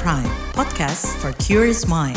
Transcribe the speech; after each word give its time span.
Prime, 0.00 0.24
podcast 0.56 1.04
for 1.20 1.36
curious 1.36 1.84
mind. 1.84 2.16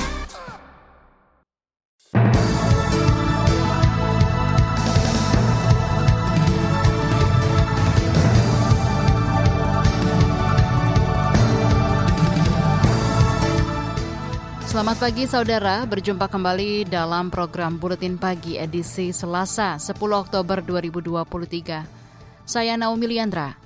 Selamat 14.64 14.96
pagi 14.96 15.28
saudara, 15.28 15.84
berjumpa 15.84 16.32
kembali 16.32 16.88
dalam 16.88 17.28
program 17.28 17.76
Buletin 17.76 18.16
Pagi 18.16 18.56
edisi 18.56 19.12
Selasa 19.12 19.76
10 19.76 20.00
Oktober 20.00 20.64
2023. 20.64 22.48
Saya 22.48 22.80
Naomi 22.80 23.12
Liandra. 23.12 23.65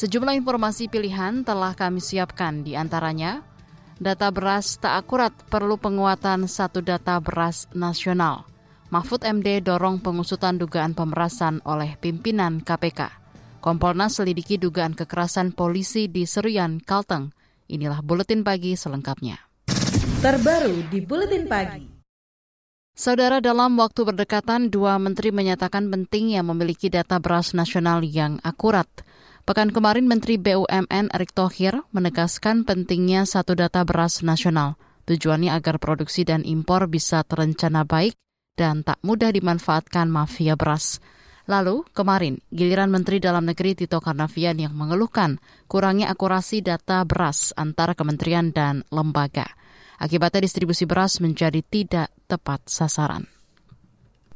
Sejumlah 0.00 0.32
informasi 0.32 0.88
pilihan 0.88 1.44
telah 1.44 1.76
kami 1.76 2.00
siapkan 2.00 2.64
di 2.64 2.72
antaranya 2.72 3.44
data 4.00 4.32
beras 4.32 4.80
tak 4.80 4.96
akurat 4.96 5.28
perlu 5.52 5.76
penguatan 5.76 6.48
satu 6.48 6.80
data 6.80 7.20
beras 7.20 7.68
nasional. 7.76 8.48
Mahfud 8.88 9.20
MD 9.20 9.60
dorong 9.60 10.00
pengusutan 10.00 10.56
dugaan 10.56 10.96
pemerasan 10.96 11.60
oleh 11.68 12.00
pimpinan 12.00 12.64
KPK. 12.64 13.12
Kompolnas 13.60 14.16
selidiki 14.16 14.56
dugaan 14.56 14.96
kekerasan 14.96 15.52
polisi 15.52 16.08
di 16.08 16.24
Serian, 16.24 16.80
Kalteng. 16.80 17.36
Inilah 17.68 18.00
Buletin 18.00 18.40
Pagi 18.40 18.72
selengkapnya 18.80 19.50
terbaru 20.20 20.84
di 20.92 21.00
Buletin 21.00 21.48
Pagi. 21.48 21.84
Saudara, 22.92 23.40
dalam 23.40 23.72
waktu 23.80 24.04
berdekatan, 24.04 24.68
dua 24.68 25.00
menteri 25.00 25.32
menyatakan 25.32 25.88
pentingnya 25.88 26.44
memiliki 26.44 26.92
data 26.92 27.16
beras 27.16 27.56
nasional 27.56 28.04
yang 28.04 28.36
akurat. 28.44 28.84
Pekan 29.50 29.74
kemarin, 29.74 30.06
Menteri 30.06 30.38
BUMN 30.38 31.10
Erick 31.10 31.34
Thohir 31.34 31.82
menegaskan 31.90 32.62
pentingnya 32.62 33.26
satu 33.26 33.58
data 33.58 33.82
beras 33.82 34.22
nasional. 34.22 34.78
Tujuannya 35.10 35.50
agar 35.50 35.82
produksi 35.82 36.22
dan 36.22 36.46
impor 36.46 36.86
bisa 36.86 37.26
terencana 37.26 37.82
baik 37.82 38.14
dan 38.54 38.86
tak 38.86 39.02
mudah 39.02 39.34
dimanfaatkan 39.34 40.06
mafia 40.06 40.54
beras. 40.54 41.02
Lalu, 41.50 41.82
kemarin, 41.90 42.38
giliran 42.54 42.94
Menteri 42.94 43.18
Dalam 43.18 43.42
Negeri 43.42 43.74
Tito 43.74 43.98
Karnavian 43.98 44.54
yang 44.54 44.70
mengeluhkan 44.70 45.42
kurangnya 45.66 46.14
akurasi 46.14 46.62
data 46.62 47.02
beras 47.02 47.50
antara 47.58 47.98
kementerian 47.98 48.54
dan 48.54 48.86
lembaga. 48.94 49.50
Akibatnya 49.98 50.46
distribusi 50.46 50.86
beras 50.86 51.18
menjadi 51.18 51.58
tidak 51.66 52.14
tepat 52.30 52.70
sasaran. 52.70 53.26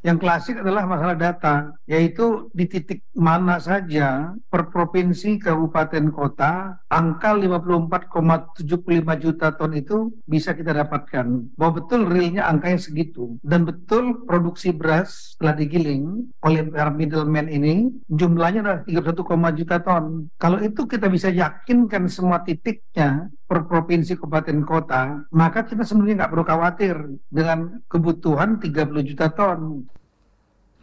Yang 0.05 0.19
klasik 0.21 0.61
adalah 0.61 0.85
masalah 0.85 1.17
data, 1.17 1.73
yaitu 1.89 2.53
di 2.53 2.69
titik 2.69 3.01
mana 3.17 3.57
saja 3.57 4.37
per 4.53 4.69
provinsi, 4.69 5.41
kabupaten, 5.41 6.13
kota, 6.13 6.77
angka 6.93 7.33
54,75 7.33 9.25
juta 9.25 9.57
ton 9.57 9.73
itu 9.73 10.13
bisa 10.29 10.53
kita 10.53 10.77
dapatkan. 10.77 11.57
Bahwa 11.57 11.81
betul 11.81 12.05
realnya 12.05 12.45
angkanya 12.45 12.85
segitu. 12.85 13.41
Dan 13.41 13.65
betul 13.65 14.29
produksi 14.29 14.77
beras 14.77 15.33
setelah 15.33 15.57
digiling 15.57 16.29
oleh 16.45 16.69
para 16.69 16.93
middleman 16.93 17.49
ini, 17.49 17.89
jumlahnya 18.13 18.61
adalah 18.61 18.81
31, 18.85 19.57
juta 19.57 19.81
ton. 19.81 20.29
Kalau 20.37 20.61
itu 20.61 20.85
kita 20.85 21.09
bisa 21.09 21.33
yakinkan 21.33 22.13
semua 22.13 22.45
titiknya 22.45 23.33
per 23.45 23.69
provinsi, 23.69 24.17
kabupaten, 24.17 24.59
kota, 24.65 25.29
maka 25.37 25.69
kita 25.69 25.85
sebenarnya 25.85 26.25
nggak 26.25 26.33
perlu 26.33 26.45
khawatir 26.45 26.97
dengan 27.29 27.85
kebutuhan 27.87 28.57
30 28.57 29.09
juta 29.09 29.29
ton. 29.37 29.85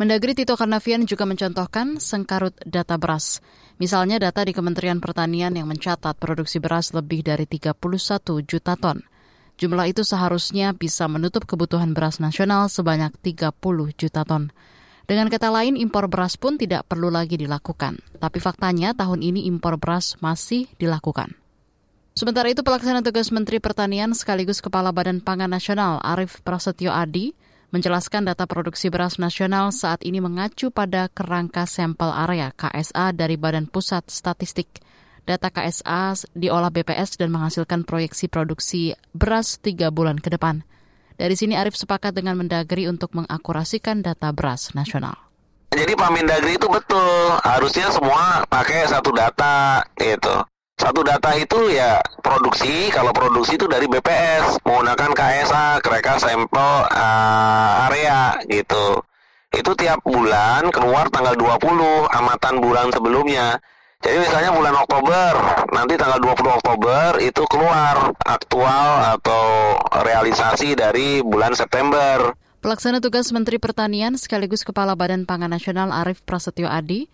Mendagri 0.01 0.33
Tito 0.33 0.57
Karnavian 0.57 1.05
juga 1.05 1.29
mencontohkan 1.29 2.01
sengkarut 2.01 2.57
data 2.65 2.97
beras. 2.97 3.37
Misalnya 3.77 4.17
data 4.17 4.41
di 4.41 4.49
Kementerian 4.49 4.97
Pertanian 4.97 5.53
yang 5.53 5.69
mencatat 5.69 6.17
produksi 6.17 6.57
beras 6.57 6.89
lebih 6.97 7.21
dari 7.21 7.45
31 7.45 7.77
juta 8.41 8.73
ton. 8.77 8.97
Jumlah 9.61 9.93
itu 9.93 10.01
seharusnya 10.01 10.73
bisa 10.73 11.05
menutup 11.05 11.45
kebutuhan 11.45 11.93
beras 11.93 12.17
nasional 12.17 12.65
sebanyak 12.65 13.13
30 13.21 13.53
juta 13.93 14.25
ton. 14.25 14.49
Dengan 15.05 15.29
kata 15.29 15.53
lain, 15.53 15.77
impor 15.77 16.09
beras 16.09 16.33
pun 16.33 16.57
tidak 16.57 16.89
perlu 16.89 17.13
lagi 17.13 17.37
dilakukan. 17.37 18.01
Tapi 18.17 18.37
faktanya 18.41 18.97
tahun 18.97 19.21
ini 19.21 19.45
impor 19.49 19.77
beras 19.77 20.17
masih 20.17 20.65
dilakukan. 20.81 21.40
Sementara 22.11 22.51
itu, 22.51 22.59
pelaksana 22.59 22.99
tugas 22.99 23.31
Menteri 23.31 23.63
Pertanian 23.63 24.11
sekaligus 24.11 24.59
Kepala 24.59 24.91
Badan 24.91 25.23
Pangan 25.23 25.47
Nasional 25.47 26.03
Arief 26.03 26.43
Prasetyo 26.43 26.91
Adi 26.91 27.31
menjelaskan 27.71 28.27
data 28.27 28.43
produksi 28.43 28.91
beras 28.91 29.15
nasional 29.15 29.71
saat 29.71 30.03
ini 30.03 30.19
mengacu 30.19 30.75
pada 30.75 31.07
kerangka 31.07 31.63
sampel 31.63 32.11
area 32.11 32.51
KSA 32.51 33.15
dari 33.15 33.39
Badan 33.39 33.71
Pusat 33.71 34.11
Statistik. 34.11 34.83
Data 35.23 35.47
KSA 35.47 36.27
diolah 36.35 36.67
BPS 36.67 37.15
dan 37.15 37.31
menghasilkan 37.31 37.87
proyeksi 37.87 38.27
produksi 38.27 38.91
beras 39.15 39.55
tiga 39.63 39.87
bulan 39.87 40.19
ke 40.19 40.27
depan. 40.27 40.67
Dari 41.15 41.37
sini 41.39 41.55
Arief 41.55 41.79
sepakat 41.79 42.11
dengan 42.11 42.35
Mendagri 42.35 42.91
untuk 42.91 43.15
mengakurasikan 43.15 44.03
data 44.03 44.35
beras 44.35 44.75
nasional. 44.75 45.15
Jadi 45.71 45.95
Pak 45.95 46.11
Mendagri 46.11 46.59
itu 46.59 46.67
betul, 46.67 47.39
harusnya 47.47 47.87
semua 47.87 48.43
pakai 48.51 48.91
satu 48.91 49.15
data 49.15 49.79
gitu. 49.95 50.50
Satu 50.81 51.05
data 51.05 51.37
itu 51.37 51.69
ya 51.69 52.01
produksi, 52.25 52.89
kalau 52.89 53.13
produksi 53.13 53.53
itu 53.53 53.69
dari 53.69 53.85
BPS 53.85 54.65
menggunakan 54.65 55.13
KSA, 55.13 55.77
kereka 55.77 56.17
sampel 56.17 56.89
uh, 56.89 57.85
area 57.85 58.33
gitu. 58.49 58.97
Itu 59.53 59.77
tiap 59.77 60.01
bulan 60.01 60.73
keluar 60.73 61.05
tanggal 61.13 61.37
20 61.37 62.09
amatan 62.09 62.55
bulan 62.57 62.89
sebelumnya. 62.89 63.61
Jadi 64.01 64.25
misalnya 64.25 64.57
bulan 64.57 64.73
Oktober, 64.81 65.31
nanti 65.69 65.93
tanggal 66.01 66.17
20 66.17 66.49
Oktober 66.49 67.07
itu 67.21 67.45
keluar 67.45 68.17
aktual 68.25 69.21
atau 69.21 69.77
realisasi 70.01 70.73
dari 70.73 71.21
bulan 71.21 71.53
September. 71.53 72.33
Pelaksana 72.65 72.97
tugas 72.97 73.29
Menteri 73.29 73.61
Pertanian 73.61 74.17
sekaligus 74.17 74.65
Kepala 74.65 74.97
Badan 74.97 75.29
Pangan 75.29 75.53
Nasional 75.53 75.93
Arief 75.93 76.25
Prasetyo 76.25 76.65
Adi 76.65 77.05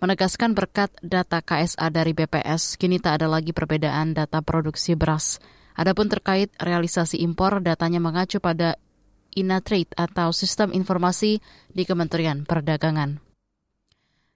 menegaskan 0.00 0.52
berkat 0.52 0.92
data 1.00 1.40
KSA 1.40 1.88
dari 1.88 2.12
BPS, 2.12 2.76
kini 2.76 3.00
tak 3.00 3.22
ada 3.22 3.32
lagi 3.32 3.56
perbedaan 3.56 4.12
data 4.12 4.44
produksi 4.44 4.92
beras. 4.92 5.40
Adapun 5.76 6.08
terkait 6.08 6.52
realisasi 6.56 7.20
impor, 7.20 7.60
datanya 7.60 8.00
mengacu 8.00 8.40
pada 8.40 8.80
Inatrade 9.36 9.92
atau 9.92 10.32
Sistem 10.32 10.72
Informasi 10.72 11.44
di 11.68 11.84
Kementerian 11.84 12.48
Perdagangan. 12.48 13.20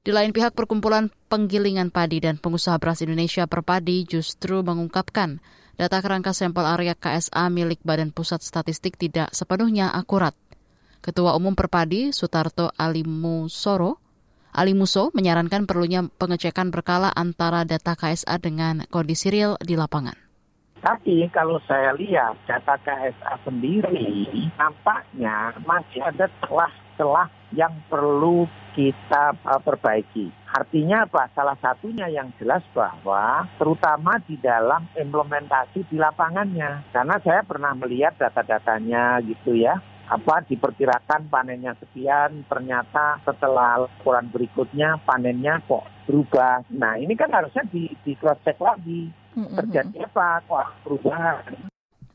Di 0.00 0.12
lain 0.12 0.32
pihak, 0.32 0.56
Perkumpulan 0.56 1.12
Penggilingan 1.28 1.93
Padi 1.93 2.25
dan 2.25 2.41
Pengusaha 2.41 2.81
Beras 2.81 3.04
Indonesia 3.04 3.44
Perpadi 3.44 4.04
justru 4.09 4.65
mengungkapkan 4.65 5.41
data 5.76 6.00
kerangka 6.00 6.32
sampel 6.32 6.65
area 6.65 6.97
KSA 6.97 7.49
milik 7.53 7.81
Badan 7.84 8.12
Pusat 8.12 8.44
Statistik 8.44 8.97
tidak 8.97 9.32
sepenuhnya 9.32 9.93
akurat. 9.93 10.37
Ketua 11.00 11.32
Umum 11.37 11.56
Perpadi, 11.56 12.12
Sutarto 12.12 12.69
Alimusoro, 12.76 14.00
Ali 14.50 14.75
Muso 14.75 15.15
menyarankan 15.15 15.65
perlunya 15.71 16.06
pengecekan 16.19 16.75
berkala 16.75 17.15
antara 17.15 17.62
data 17.62 17.94
KSA 17.94 18.37
dengan 18.43 18.83
kondisi 18.91 19.31
real 19.31 19.55
di 19.62 19.78
lapangan. 19.78 20.31
Tapi 20.81 21.28
kalau 21.28 21.61
saya 21.69 21.93
lihat 21.93 22.41
data 22.49 22.81
KSA 22.81 23.44
sendiri, 23.44 24.49
nampaknya 24.56 25.53
masih 25.69 26.00
ada 26.00 26.25
celah-celah 26.41 27.28
yang 27.53 27.75
perlu 27.93 28.49
kita 28.72 29.37
uh, 29.44 29.61
perbaiki. 29.61 30.33
Artinya 30.49 31.05
apa? 31.05 31.28
Salah 31.37 31.59
satunya 31.61 32.09
yang 32.09 32.32
jelas 32.41 32.65
bahwa 32.72 33.44
terutama 33.61 34.17
di 34.25 34.41
dalam 34.41 34.88
implementasi 34.97 35.84
di 35.91 36.00
lapangannya. 36.00 36.88
Karena 36.94 37.17
saya 37.21 37.44
pernah 37.44 37.77
melihat 37.77 38.17
data-datanya 38.17 39.21
gitu 39.27 39.55
ya 39.59 39.78
apa 40.10 40.43
diperkirakan 40.50 41.31
panennya 41.31 41.78
sekian, 41.78 42.43
ternyata 42.50 43.22
setelah 43.22 43.87
laporan 43.87 44.26
berikutnya 44.34 44.98
panennya 45.06 45.62
kok 45.71 45.87
berubah. 46.10 46.66
Nah 46.75 46.98
ini 46.98 47.15
kan 47.15 47.31
harusnya 47.31 47.62
di, 47.70 47.87
di 48.02 48.19
cross 48.19 48.43
check 48.43 48.58
lagi 48.58 49.06
terjadi 49.38 50.11
apa 50.11 50.43
kok 50.43 50.67
perubahan. 50.82 51.70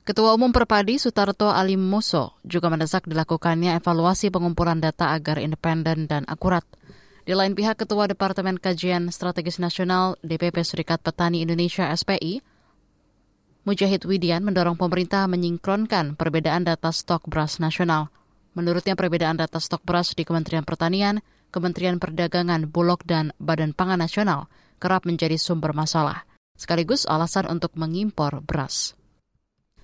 Ketua 0.06 0.38
Umum 0.38 0.54
Perpadi 0.54 1.02
Sutarto 1.02 1.50
Alim 1.50 1.81
Muso 1.81 2.38
juga 2.46 2.70
mendesak 2.70 3.10
dilakukannya 3.10 3.80
evaluasi 3.81 4.30
pengumpulan 4.30 4.78
data 4.78 5.16
agar 5.16 5.42
independen 5.42 6.06
dan 6.06 6.28
akurat. 6.30 6.62
Di 7.25 7.34
lain 7.34 7.58
pihak, 7.58 7.81
Ketua 7.81 8.06
Departemen 8.06 8.62
Kajian 8.62 9.10
Strategis 9.10 9.58
Nasional 9.58 10.14
DPP 10.22 10.62
Serikat 10.62 11.02
Petani 11.02 11.42
Indonesia 11.42 11.90
SPI, 11.90 12.46
Mujahid 13.66 14.06
Widian 14.06 14.46
mendorong 14.46 14.78
pemerintah 14.78 15.26
menyingkronkan 15.26 16.14
perbedaan 16.14 16.70
data 16.70 16.94
stok 16.94 17.26
beras 17.26 17.58
nasional. 17.58 18.14
Menurutnya 18.54 18.94
perbedaan 18.94 19.42
data 19.42 19.58
stok 19.58 19.82
beras 19.82 20.14
di 20.14 20.22
Kementerian 20.22 20.62
Pertanian, 20.62 21.26
Kementerian 21.50 21.98
Perdagangan, 21.98 22.70
Bulog, 22.70 23.02
dan 23.10 23.34
Badan 23.42 23.74
Pangan 23.74 24.06
Nasional 24.06 24.54
kerap 24.78 25.10
menjadi 25.10 25.34
sumber 25.42 25.74
masalah, 25.74 26.30
sekaligus 26.54 27.10
alasan 27.10 27.50
untuk 27.50 27.74
mengimpor 27.74 28.46
beras. 28.46 28.94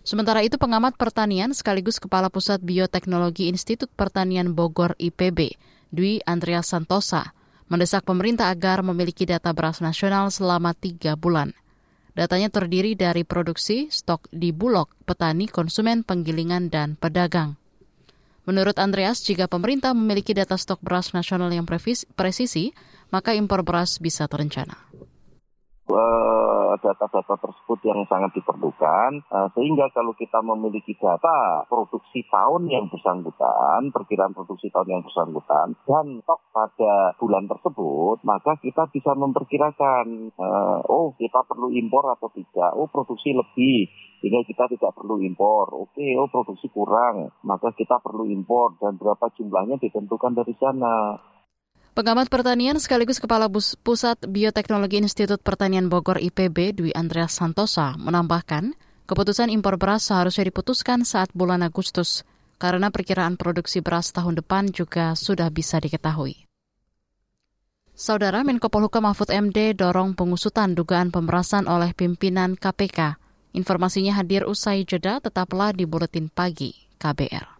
Sementara 0.05 0.45
itu 0.45 0.61
pengamat 0.61 0.93
pertanian 0.93 1.49
sekaligus 1.49 1.97
Kepala 1.97 2.29
Pusat 2.29 2.61
Bioteknologi 2.61 3.49
Institut 3.49 3.89
Pertanian 3.97 4.53
Bogor 4.53 4.93
IPB, 5.01 5.57
Dwi 5.89 6.21
Andreas 6.29 6.69
Santosa, 6.69 7.33
mendesak 7.65 8.05
pemerintah 8.05 8.53
agar 8.53 8.85
memiliki 8.85 9.25
data 9.25 9.49
beras 9.57 9.81
nasional 9.81 10.29
selama 10.29 10.77
tiga 10.77 11.17
bulan. 11.17 11.57
Datanya 12.11 12.51
terdiri 12.51 12.95
dari 12.99 13.23
produksi, 13.23 13.87
stok 13.87 14.27
di 14.31 14.51
Bulog, 14.51 14.91
petani, 15.07 15.47
konsumen, 15.47 16.03
penggilingan, 16.03 16.67
dan 16.67 16.99
pedagang. 16.99 17.55
Menurut 18.43 18.75
Andreas, 18.81 19.21
jika 19.23 19.47
pemerintah 19.47 19.95
memiliki 19.95 20.35
data 20.35 20.57
stok 20.57 20.81
beras 20.83 21.13
nasional 21.13 21.53
yang 21.53 21.63
presisi, 22.17 22.73
maka 23.13 23.37
impor 23.37 23.61
beras 23.61 24.01
bisa 24.01 24.25
terencana 24.25 24.91
data-data 26.81 27.35
tersebut 27.37 27.79
yang 27.85 28.01
sangat 28.07 28.31
diperlukan 28.37 29.23
uh, 29.29 29.47
sehingga 29.53 29.91
kalau 29.91 30.15
kita 30.15 30.39
memiliki 30.41 30.95
data 30.97 31.65
produksi 31.67 32.23
tahun 32.29 32.67
yang 32.71 32.87
bersangkutan 32.87 33.91
perkiraan 33.91 34.33
produksi 34.35 34.71
tahun 34.71 34.99
yang 34.99 35.01
bersangkutan 35.03 35.75
dan 35.85 36.05
stok 36.23 36.41
pada 36.53 37.15
bulan 37.17 37.45
tersebut 37.45 38.23
maka 38.23 38.55
kita 38.61 38.87
bisa 38.93 39.11
memperkirakan 39.17 40.31
uh, 40.37 40.79
oh 40.87 41.13
kita 41.17 41.43
perlu 41.45 41.71
impor 41.73 42.07
atau 42.13 42.29
tidak 42.33 42.71
oh 42.77 42.87
produksi 42.87 43.35
lebih 43.35 43.89
sehingga 44.21 44.45
kita 44.45 44.69
tidak 44.69 44.93
perlu 44.93 45.17
impor. 45.25 45.73
Oke, 45.73 46.13
oh 46.13 46.29
produksi 46.29 46.69
kurang, 46.69 47.33
maka 47.41 47.73
kita 47.73 47.97
perlu 48.05 48.29
impor 48.29 48.77
dan 48.77 48.95
berapa 49.01 49.33
jumlahnya 49.33 49.81
ditentukan 49.81 50.37
dari 50.37 50.53
sana. 50.61 51.17
Pengamat 51.91 52.31
pertanian 52.31 52.79
sekaligus 52.79 53.19
Kepala 53.19 53.51
Pusat 53.51 54.23
Bioteknologi 54.31 55.03
Institut 55.03 55.43
Pertanian 55.43 55.91
Bogor 55.91 56.23
IPB 56.23 56.71
Dwi 56.79 56.95
Andreas 56.95 57.35
Santosa 57.35 57.99
menambahkan, 57.99 58.79
keputusan 59.11 59.51
impor 59.51 59.75
beras 59.75 60.07
seharusnya 60.07 60.47
diputuskan 60.47 61.03
saat 61.03 61.27
bulan 61.35 61.59
Agustus 61.67 62.23
karena 62.55 62.95
perkiraan 62.95 63.35
produksi 63.35 63.83
beras 63.83 64.15
tahun 64.15 64.39
depan 64.39 64.71
juga 64.71 65.19
sudah 65.19 65.51
bisa 65.51 65.83
diketahui. 65.83 66.47
Saudara 67.91 68.39
Menko 68.47 68.71
Polhukam 68.71 69.03
Mahfud 69.03 69.27
MD 69.27 69.75
dorong 69.75 70.15
pengusutan 70.15 70.71
dugaan 70.71 71.11
pemerasan 71.11 71.67
oleh 71.67 71.91
pimpinan 71.91 72.55
KPK. 72.55 73.19
Informasinya 73.51 74.15
hadir 74.15 74.47
usai 74.47 74.87
jeda 74.87 75.19
tetaplah 75.19 75.75
di 75.75 75.83
Buletin 75.83 76.31
Pagi 76.31 76.71
KBR. 76.95 77.59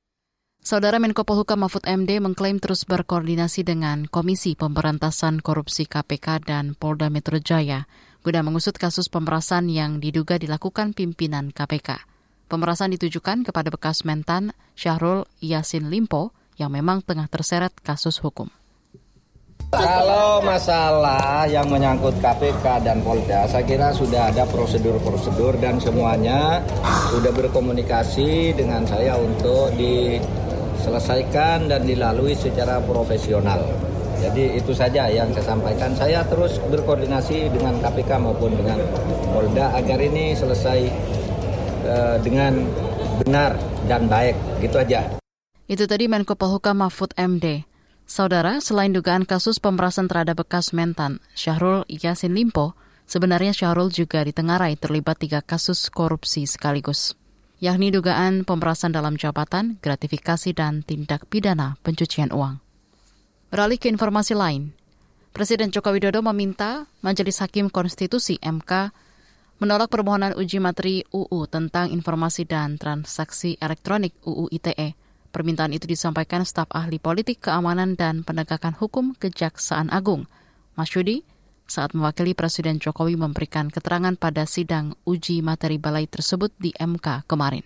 Saudara 0.61 1.01
Menko 1.01 1.25
Polhukam 1.25 1.65
Mahfud 1.65 1.89
MD 1.89 2.21
mengklaim 2.21 2.61
terus 2.61 2.85
berkoordinasi 2.85 3.65
dengan 3.65 4.05
Komisi 4.05 4.53
Pemberantasan 4.53 5.41
Korupsi 5.41 5.89
KPK 5.89 6.45
dan 6.45 6.77
Polda 6.77 7.09
Metro 7.09 7.41
Jaya 7.41 7.89
guna 8.21 8.45
mengusut 8.45 8.77
kasus 8.77 9.09
pemerasan 9.09 9.73
yang 9.73 9.97
diduga 9.97 10.37
dilakukan 10.37 10.93
pimpinan 10.93 11.49
KPK. 11.49 12.05
Pemerasan 12.45 12.93
ditujukan 12.93 13.41
kepada 13.41 13.73
bekas 13.73 14.05
mentan 14.05 14.53
Syahrul 14.77 15.25
Yasin 15.41 15.89
Limpo 15.89 16.29
yang 16.61 16.69
memang 16.69 17.01
tengah 17.01 17.25
terseret 17.25 17.73
kasus 17.81 18.21
hukum. 18.21 18.53
Kalau 19.73 20.45
masalah 20.45 21.49
yang 21.49 21.65
menyangkut 21.73 22.21
KPK 22.21 22.85
dan 22.85 23.01
Polda, 23.01 23.49
saya 23.49 23.65
kira 23.65 23.89
sudah 23.95 24.29
ada 24.29 24.45
prosedur-prosedur 24.45 25.57
dan 25.57 25.81
semuanya 25.81 26.61
sudah 27.09 27.31
berkomunikasi 27.33 28.53
dengan 28.53 28.83
saya 28.85 29.15
untuk 29.15 29.71
di 29.79 30.19
selesaikan 30.81 31.69
dan 31.69 31.85
dilalui 31.85 32.33
secara 32.33 32.81
profesional. 32.81 33.61
Jadi 34.21 34.53
itu 34.53 34.69
saja 34.73 35.09
yang 35.09 35.33
saya 35.33 35.57
sampaikan. 35.57 35.97
Saya 35.97 36.21
terus 36.29 36.61
berkoordinasi 36.61 37.49
dengan 37.49 37.81
KPK 37.81 38.21
maupun 38.21 38.53
dengan 38.53 38.77
Polda 39.33 39.73
agar 39.73 39.97
ini 39.97 40.37
selesai 40.37 40.79
uh, 41.89 42.17
dengan 42.21 42.61
benar 43.25 43.57
dan 43.89 44.05
baik. 44.05 44.37
Gitu 44.61 44.77
aja. 44.77 45.17
Itu 45.65 45.89
tadi 45.89 46.05
Menko 46.05 46.37
Polhukam 46.37 46.85
Mahfud 46.85 47.17
MD. 47.17 47.65
Saudara, 48.05 48.59
selain 48.59 48.91
dugaan 48.91 49.23
kasus 49.23 49.57
pemerasan 49.57 50.11
terhadap 50.11 50.43
bekas 50.43 50.75
mentan 50.75 51.23
Syahrul 51.31 51.87
Yasin 51.87 52.35
Limpo, 52.35 52.75
sebenarnya 53.07 53.55
Syahrul 53.55 53.87
juga 53.87 54.19
ditengarai 54.21 54.75
terlibat 54.75 55.23
tiga 55.23 55.39
kasus 55.39 55.87
korupsi 55.87 56.43
sekaligus 56.43 57.15
yakni 57.61 57.93
dugaan 57.93 58.41
pemerasan 58.41 58.89
dalam 58.91 59.15
jabatan, 59.15 59.77
gratifikasi, 59.79 60.51
dan 60.57 60.81
tindak 60.81 61.29
pidana 61.29 61.77
pencucian 61.85 62.33
uang. 62.33 62.57
Beralih 63.53 63.77
ke 63.77 63.87
informasi 63.87 64.33
lain, 64.33 64.73
Presiden 65.31 65.71
Joko 65.71 65.95
Widodo 65.95 66.19
meminta 66.19 66.89
Majelis 66.99 67.39
Hakim 67.39 67.71
Konstitusi 67.71 68.35
MK 68.43 68.91
menolak 69.63 69.87
permohonan 69.87 70.35
uji 70.35 70.59
materi 70.59 71.07
UU 71.07 71.47
tentang 71.47 71.87
informasi 71.87 72.43
dan 72.43 72.75
transaksi 72.75 73.55
elektronik 73.61 74.11
UU 74.27 74.51
ITE. 74.51 74.97
Permintaan 75.31 75.71
itu 75.71 75.87
disampaikan 75.87 76.43
staf 76.43 76.67
ahli 76.75 76.99
politik 76.99 77.47
keamanan 77.47 77.95
dan 77.95 78.27
penegakan 78.27 78.75
hukum 78.75 79.15
Kejaksaan 79.15 79.87
Agung, 79.87 80.27
Masyudi, 80.75 81.23
saat 81.71 81.95
mewakili 81.95 82.35
Presiden 82.35 82.83
Jokowi 82.83 83.15
memberikan 83.15 83.71
keterangan 83.71 84.19
pada 84.19 84.43
sidang 84.43 84.99
uji 85.07 85.39
materi 85.39 85.79
balai 85.79 86.03
tersebut 86.03 86.51
di 86.59 86.75
MK 86.75 87.23
kemarin. 87.31 87.63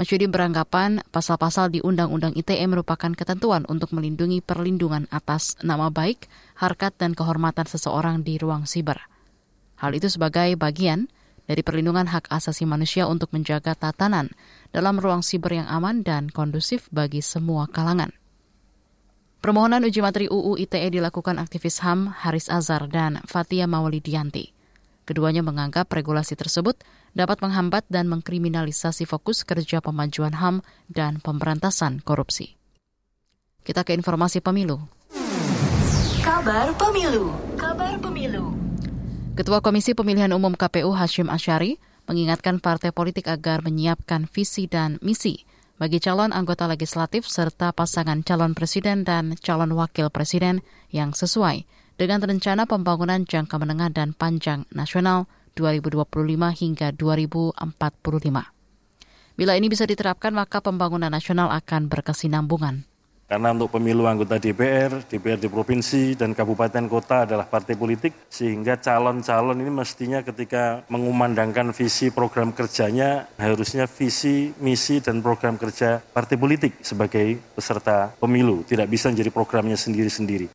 Masyudi 0.00 0.24
beranggapan 0.32 1.04
pasal-pasal 1.12 1.68
di 1.68 1.84
Undang-Undang 1.84 2.32
ITE 2.32 2.64
merupakan 2.64 3.12
ketentuan 3.12 3.68
untuk 3.68 3.92
melindungi 3.92 4.40
perlindungan 4.40 5.04
atas 5.12 5.60
nama 5.60 5.92
baik, 5.92 6.24
harkat, 6.56 6.96
dan 6.96 7.12
kehormatan 7.12 7.68
seseorang 7.68 8.24
di 8.24 8.40
ruang 8.40 8.64
siber. 8.64 8.96
Hal 9.76 9.92
itu 9.92 10.08
sebagai 10.08 10.56
bagian 10.56 11.12
dari 11.44 11.60
perlindungan 11.60 12.08
hak 12.08 12.32
asasi 12.32 12.64
manusia 12.64 13.04
untuk 13.10 13.28
menjaga 13.36 13.76
tatanan 13.76 14.32
dalam 14.72 14.96
ruang 14.96 15.20
siber 15.20 15.52
yang 15.52 15.68
aman 15.68 16.00
dan 16.00 16.32
kondusif 16.32 16.88
bagi 16.88 17.20
semua 17.20 17.68
kalangan. 17.68 18.14
Permohonan 19.40 19.88
uji 19.88 20.04
materi 20.04 20.28
UU 20.28 20.60
ITE 20.60 21.00
dilakukan 21.00 21.40
aktivis 21.40 21.80
HAM 21.80 22.12
Haris 22.12 22.52
Azhar 22.52 22.84
dan 22.92 23.24
Fatia 23.24 23.64
Mawalidianti. 23.64 24.52
Keduanya 25.08 25.40
menganggap 25.40 25.88
regulasi 25.88 26.36
tersebut 26.36 26.76
dapat 27.16 27.40
menghambat 27.40 27.88
dan 27.88 28.04
mengkriminalisasi 28.12 29.08
fokus 29.08 29.48
kerja 29.48 29.80
pemajuan 29.80 30.36
HAM 30.36 30.60
dan 30.92 31.24
pemberantasan 31.24 32.04
korupsi. 32.04 32.60
Kita 33.64 33.80
ke 33.80 33.96
informasi 33.96 34.44
pemilu. 34.44 34.76
Kabar 36.20 36.76
pemilu. 36.76 37.32
Kabar 37.56 37.96
pemilu. 37.96 38.52
Ketua 39.40 39.64
Komisi 39.64 39.96
Pemilihan 39.96 40.36
Umum 40.36 40.52
KPU 40.52 40.92
Hashim 40.92 41.32
Asyari 41.32 41.80
mengingatkan 42.04 42.60
partai 42.60 42.92
politik 42.92 43.24
agar 43.24 43.64
menyiapkan 43.64 44.28
visi 44.28 44.68
dan 44.68 45.00
misi 45.00 45.48
bagi 45.80 45.96
calon 45.96 46.36
anggota 46.36 46.68
legislatif 46.68 47.24
serta 47.24 47.72
pasangan 47.72 48.20
calon 48.20 48.52
presiden 48.52 49.00
dan 49.00 49.32
calon 49.40 49.72
wakil 49.72 50.12
presiden 50.12 50.60
yang 50.92 51.16
sesuai 51.16 51.64
dengan 51.96 52.20
rencana 52.20 52.68
pembangunan 52.68 53.24
jangka 53.24 53.56
menengah 53.56 53.88
dan 53.88 54.12
panjang 54.12 54.68
nasional 54.76 55.24
2025 55.56 56.04
hingga 56.52 56.92
2045. 56.92 57.56
Bila 59.40 59.56
ini 59.56 59.72
bisa 59.72 59.88
diterapkan, 59.88 60.36
maka 60.36 60.60
pembangunan 60.60 61.08
nasional 61.08 61.48
akan 61.48 61.88
berkesinambungan. 61.88 62.84
Karena 63.30 63.54
untuk 63.54 63.78
pemilu 63.78 64.10
anggota 64.10 64.42
DPR, 64.42 65.06
DPR 65.06 65.38
di 65.38 65.46
provinsi 65.46 66.18
dan 66.18 66.34
kabupaten 66.34 66.90
kota 66.90 67.30
adalah 67.30 67.46
partai 67.46 67.78
politik, 67.78 68.26
sehingga 68.26 68.74
calon-calon 68.82 69.54
ini 69.54 69.70
mestinya 69.70 70.18
ketika 70.18 70.82
mengumandangkan 70.90 71.70
visi 71.70 72.10
program 72.10 72.50
kerjanya, 72.50 73.30
harusnya 73.38 73.86
visi, 73.86 74.50
misi, 74.58 74.98
dan 74.98 75.22
program 75.22 75.54
kerja 75.62 76.02
partai 76.02 76.34
politik 76.34 76.82
sebagai 76.82 77.38
peserta 77.54 78.10
pemilu. 78.18 78.66
Tidak 78.66 78.90
bisa 78.90 79.14
menjadi 79.14 79.30
programnya 79.30 79.78
sendiri-sendiri. 79.78 80.50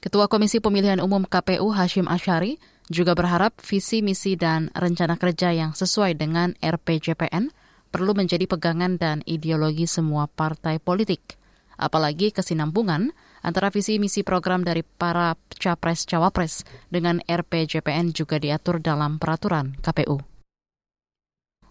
Ketua 0.00 0.24
Komisi 0.24 0.64
Pemilihan 0.64 1.04
Umum 1.04 1.28
KPU 1.28 1.76
Hashim 1.76 2.08
Ashari 2.08 2.56
juga 2.88 3.12
berharap 3.12 3.60
visi, 3.60 4.00
misi, 4.00 4.32
dan 4.32 4.72
rencana 4.72 5.20
kerja 5.20 5.52
yang 5.52 5.76
sesuai 5.76 6.16
dengan 6.16 6.56
RPJPN 6.56 7.52
perlu 7.92 8.16
menjadi 8.16 8.48
pegangan 8.48 8.96
dan 8.96 9.20
ideologi 9.28 9.84
semua 9.84 10.24
partai 10.24 10.80
politik 10.80 11.43
apalagi 11.76 12.30
kesinambungan 12.30 13.14
antara 13.44 13.68
visi 13.68 14.00
misi 14.00 14.24
program 14.24 14.64
dari 14.64 14.82
para 14.82 15.36
capres-cawapres 15.52 16.64
dengan 16.88 17.20
RPJPN 17.24 18.16
juga 18.16 18.40
diatur 18.40 18.80
dalam 18.80 19.20
peraturan 19.20 19.76
KPU. 19.82 20.22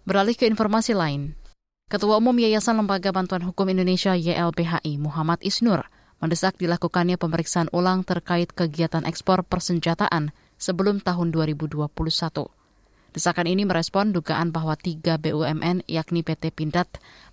Beralih 0.04 0.36
ke 0.36 0.44
informasi 0.44 0.92
lain, 0.92 1.32
Ketua 1.84 2.16
Umum 2.16 2.36
Yayasan 2.36 2.80
Lembaga 2.80 3.12
Bantuan 3.12 3.44
Hukum 3.44 3.68
Indonesia 3.68 4.16
YLBHI 4.16 4.96
Muhammad 4.96 5.40
Isnur 5.44 5.84
mendesak 6.16 6.56
dilakukannya 6.56 7.20
pemeriksaan 7.20 7.68
ulang 7.76 8.08
terkait 8.08 8.48
kegiatan 8.56 9.04
ekspor 9.04 9.44
persenjataan 9.44 10.32
sebelum 10.56 11.04
tahun 11.04 11.28
2021. 11.28 11.84
Desakan 13.14 13.46
ini 13.46 13.62
merespon 13.62 14.10
dugaan 14.10 14.50
bahwa 14.50 14.74
tiga 14.74 15.20
BUMN 15.20 15.86
yakni 15.86 16.24
PT 16.26 16.50
Pindad, 16.50 16.88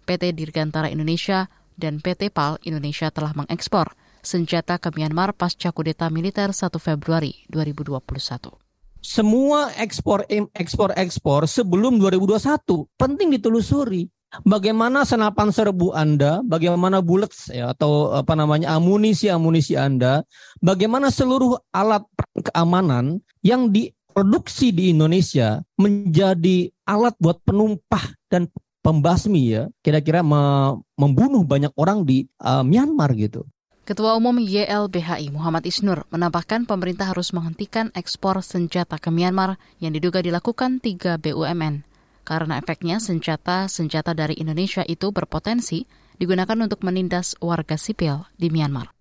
PT 0.05 0.35
Dirgantara 0.35 0.91
Indonesia, 0.91 1.49
dan 1.79 2.03
PT 2.03 2.31
PAL 2.31 2.59
Indonesia 2.65 3.11
telah 3.11 3.35
mengekspor 3.35 3.93
senjata 4.21 4.77
ke 4.77 4.93
Myanmar 4.93 5.33
pasca 5.33 5.73
kudeta 5.73 6.07
militer 6.13 6.53
1 6.53 6.69
Februari 6.77 7.45
2021. 7.49 8.53
Semua 9.01 9.73
ekspor 9.81 10.29
ekspor 10.53 10.93
ekspor 10.93 11.49
sebelum 11.49 11.97
2021 11.97 12.85
penting 12.95 13.33
ditelusuri. 13.33 14.05
Bagaimana 14.47 15.03
senapan 15.03 15.51
serbu 15.51 15.91
Anda, 15.91 16.39
bagaimana 16.47 17.03
bullets 17.03 17.51
ya 17.51 17.75
atau 17.75 18.15
apa 18.15 18.31
namanya 18.31 18.79
amunisi-amunisi 18.79 19.75
Anda, 19.75 20.23
bagaimana 20.63 21.11
seluruh 21.11 21.59
alat 21.75 22.07
keamanan 22.39 23.19
yang 23.43 23.75
di 23.75 23.91
produksi 24.15 24.71
di 24.71 24.95
Indonesia 24.95 25.59
menjadi 25.75 26.71
alat 26.87 27.11
buat 27.19 27.43
penumpah 27.43 28.15
dan 28.31 28.47
pembasmi 28.81 29.41
ya, 29.53 29.63
kira-kira 29.85 30.25
me 30.25 30.75
membunuh 30.97 31.45
banyak 31.45 31.73
orang 31.77 32.05
di 32.05 32.29
uh, 32.41 32.65
Myanmar 32.65 33.13
gitu. 33.17 33.45
Ketua 33.81 34.13
Umum 34.13 34.37
YLBHI 34.37 35.33
Muhammad 35.33 35.65
Isnur 35.65 36.05
menambahkan 36.13 36.69
pemerintah 36.69 37.09
harus 37.09 37.33
menghentikan 37.33 37.89
ekspor 37.97 38.45
senjata 38.45 39.01
ke 39.01 39.09
Myanmar 39.09 39.57
yang 39.81 39.97
diduga 39.97 40.21
dilakukan 40.21 40.77
tiga 40.77 41.17
BUMN. 41.17 41.81
Karena 42.21 42.61
efeknya 42.61 43.01
senjata-senjata 43.01 44.13
dari 44.13 44.37
Indonesia 44.37 44.85
itu 44.85 45.09
berpotensi 45.09 45.89
digunakan 46.21 46.53
untuk 46.61 46.85
menindas 46.85 47.33
warga 47.41 47.81
sipil 47.81 48.29
di 48.37 48.53
Myanmar. 48.53 48.93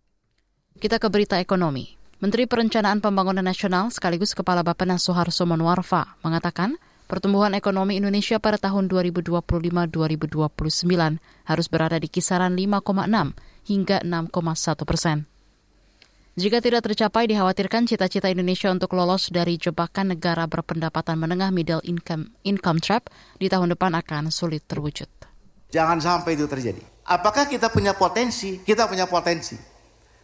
Kita 0.80 0.96
ke 0.96 1.12
berita 1.12 1.36
ekonomi. 1.36 2.00
Menteri 2.24 2.48
Perencanaan 2.48 3.04
Pembangunan 3.04 3.44
Nasional 3.44 3.92
sekaligus 3.92 4.32
Kepala 4.32 4.64
Bappenas 4.64 5.04
Soeharto 5.04 5.44
Monoarfa 5.44 6.16
mengatakan 6.24 6.80
pertumbuhan 7.10 7.58
ekonomi 7.58 7.98
Indonesia 7.98 8.38
pada 8.38 8.54
tahun 8.62 8.86
2025-2029 8.86 9.90
harus 11.50 11.66
berada 11.66 11.98
di 11.98 12.06
kisaran 12.06 12.54
5,6 12.54 13.66
hingga 13.66 13.98
6,1 14.06 14.86
persen. 14.86 15.26
Jika 16.38 16.62
tidak 16.62 16.86
tercapai, 16.86 17.26
dikhawatirkan 17.26 17.90
cita-cita 17.90 18.30
Indonesia 18.30 18.70
untuk 18.70 18.94
lolos 18.94 19.34
dari 19.34 19.58
jebakan 19.58 20.14
negara 20.14 20.46
berpendapatan 20.46 21.18
menengah 21.18 21.50
middle 21.50 21.82
income, 21.82 22.30
income 22.46 22.78
trap 22.78 23.10
di 23.42 23.50
tahun 23.50 23.74
depan 23.74 23.98
akan 23.98 24.30
sulit 24.30 24.62
terwujud. 24.70 25.10
Jangan 25.74 25.98
sampai 25.98 26.38
itu 26.38 26.46
terjadi. 26.46 26.80
Apakah 27.10 27.50
kita 27.50 27.74
punya 27.74 27.98
potensi? 27.98 28.62
Kita 28.62 28.86
punya 28.86 29.10
potensi. 29.10 29.58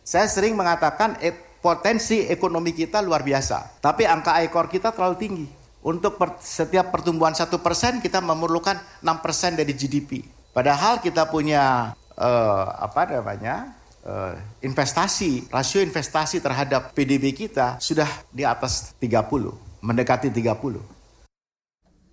Saya 0.06 0.30
sering 0.30 0.54
mengatakan 0.54 1.18
eh, 1.18 1.34
potensi 1.58 2.22
ekonomi 2.30 2.70
kita 2.70 3.02
luar 3.02 3.26
biasa. 3.26 3.82
Tapi 3.82 4.06
angka 4.06 4.38
ekor 4.46 4.70
kita 4.70 4.94
terlalu 4.94 5.16
tinggi. 5.18 5.46
Untuk 5.86 6.18
per, 6.18 6.42
setiap 6.42 6.90
pertumbuhan 6.90 7.30
satu 7.30 7.62
persen 7.62 8.02
kita 8.02 8.18
memerlukan 8.18 8.74
6 9.06 9.22
persen 9.22 9.54
dari 9.54 9.70
GDP. 9.70 10.18
Padahal 10.50 10.98
kita 10.98 11.30
punya 11.30 11.94
uh, 12.18 12.66
apa 12.74 13.06
namanya 13.06 13.70
uh, 14.02 14.34
investasi, 14.66 15.46
rasio 15.46 15.78
investasi 15.78 16.42
terhadap 16.42 16.90
PDB 16.90 17.30
kita 17.30 17.78
sudah 17.78 18.08
di 18.34 18.42
atas 18.42 18.98
30, 18.98 19.86
mendekati 19.86 20.26
30. 20.34 20.96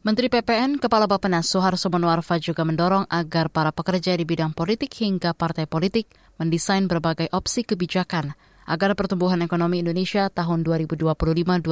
Menteri 0.06 0.28
PPN 0.30 0.78
Kepala 0.78 1.10
Bappenas 1.10 1.50
Soeharto 1.50 1.90
Monoarfa 1.90 2.38
juga 2.38 2.62
mendorong 2.68 3.10
agar 3.10 3.50
para 3.50 3.74
pekerja 3.74 4.14
di 4.14 4.22
bidang 4.22 4.54
politik 4.54 4.94
hingga 5.02 5.34
partai 5.34 5.66
politik 5.66 6.12
mendesain 6.38 6.86
berbagai 6.86 7.32
opsi 7.34 7.66
kebijakan 7.66 8.38
agar 8.68 8.96
pertumbuhan 8.98 9.42
ekonomi 9.44 9.84
Indonesia 9.84 10.28
tahun 10.32 10.64
2025-2029 10.64 11.64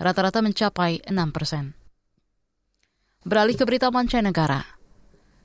rata-rata 0.00 0.40
mencapai 0.40 1.04
6 1.04 1.36
persen. 1.36 1.74
Beralih 3.20 3.56
ke 3.56 3.68
berita 3.68 3.92
mancanegara. 3.92 4.64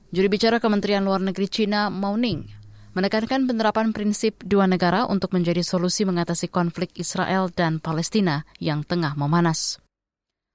Juri 0.08 0.32
bicara 0.32 0.56
Kementerian 0.62 1.04
Luar 1.04 1.20
Negeri 1.20 1.44
Cina, 1.50 1.92
Mao 1.92 2.16
Ning, 2.16 2.48
menekankan 2.96 3.44
penerapan 3.44 3.92
prinsip 3.92 4.40
dua 4.40 4.64
negara 4.64 5.04
untuk 5.04 5.36
menjadi 5.36 5.60
solusi 5.60 6.08
mengatasi 6.08 6.48
konflik 6.48 6.96
Israel 6.96 7.52
dan 7.52 7.76
Palestina 7.76 8.48
yang 8.56 8.80
tengah 8.80 9.12
memanas. 9.12 9.76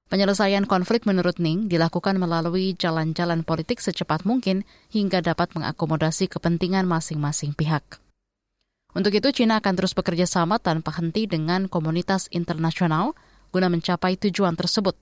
Penyelesaian 0.10 0.68
konflik 0.68 1.08
menurut 1.08 1.38
Ning 1.40 1.70
dilakukan 1.70 2.18
melalui 2.18 2.74
jalan-jalan 2.76 3.46
politik 3.46 3.80
secepat 3.80 4.26
mungkin 4.28 4.68
hingga 4.92 5.24
dapat 5.24 5.56
mengakomodasi 5.56 6.28
kepentingan 6.28 6.84
masing-masing 6.84 7.54
pihak. 7.54 8.02
Untuk 8.92 9.16
itu, 9.16 9.32
China 9.32 9.64
akan 9.64 9.74
terus 9.80 9.96
bekerja 9.96 10.28
sama 10.28 10.60
tanpa 10.60 10.92
henti 11.00 11.24
dengan 11.24 11.72
komunitas 11.72 12.28
internasional 12.36 13.16
guna 13.56 13.72
mencapai 13.72 14.20
tujuan 14.20 14.60
tersebut. 14.60 15.00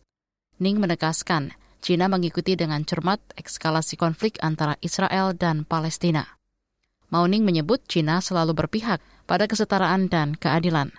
Ning 0.62 0.78
menegaskan, 0.78 1.58
China 1.80 2.12
mengikuti 2.12 2.54
dengan 2.54 2.84
cermat 2.86 3.18
ekskalasi 3.40 3.96
konflik 3.96 4.38
antara 4.44 4.76
Israel 4.84 5.34
dan 5.34 5.64
Palestina. 5.66 6.38
Mao 7.10 7.26
Ning 7.26 7.42
menyebut 7.42 7.82
China 7.90 8.22
selalu 8.22 8.54
berpihak 8.54 9.02
pada 9.26 9.50
kesetaraan 9.50 10.12
dan 10.12 10.38
keadilan. 10.38 10.94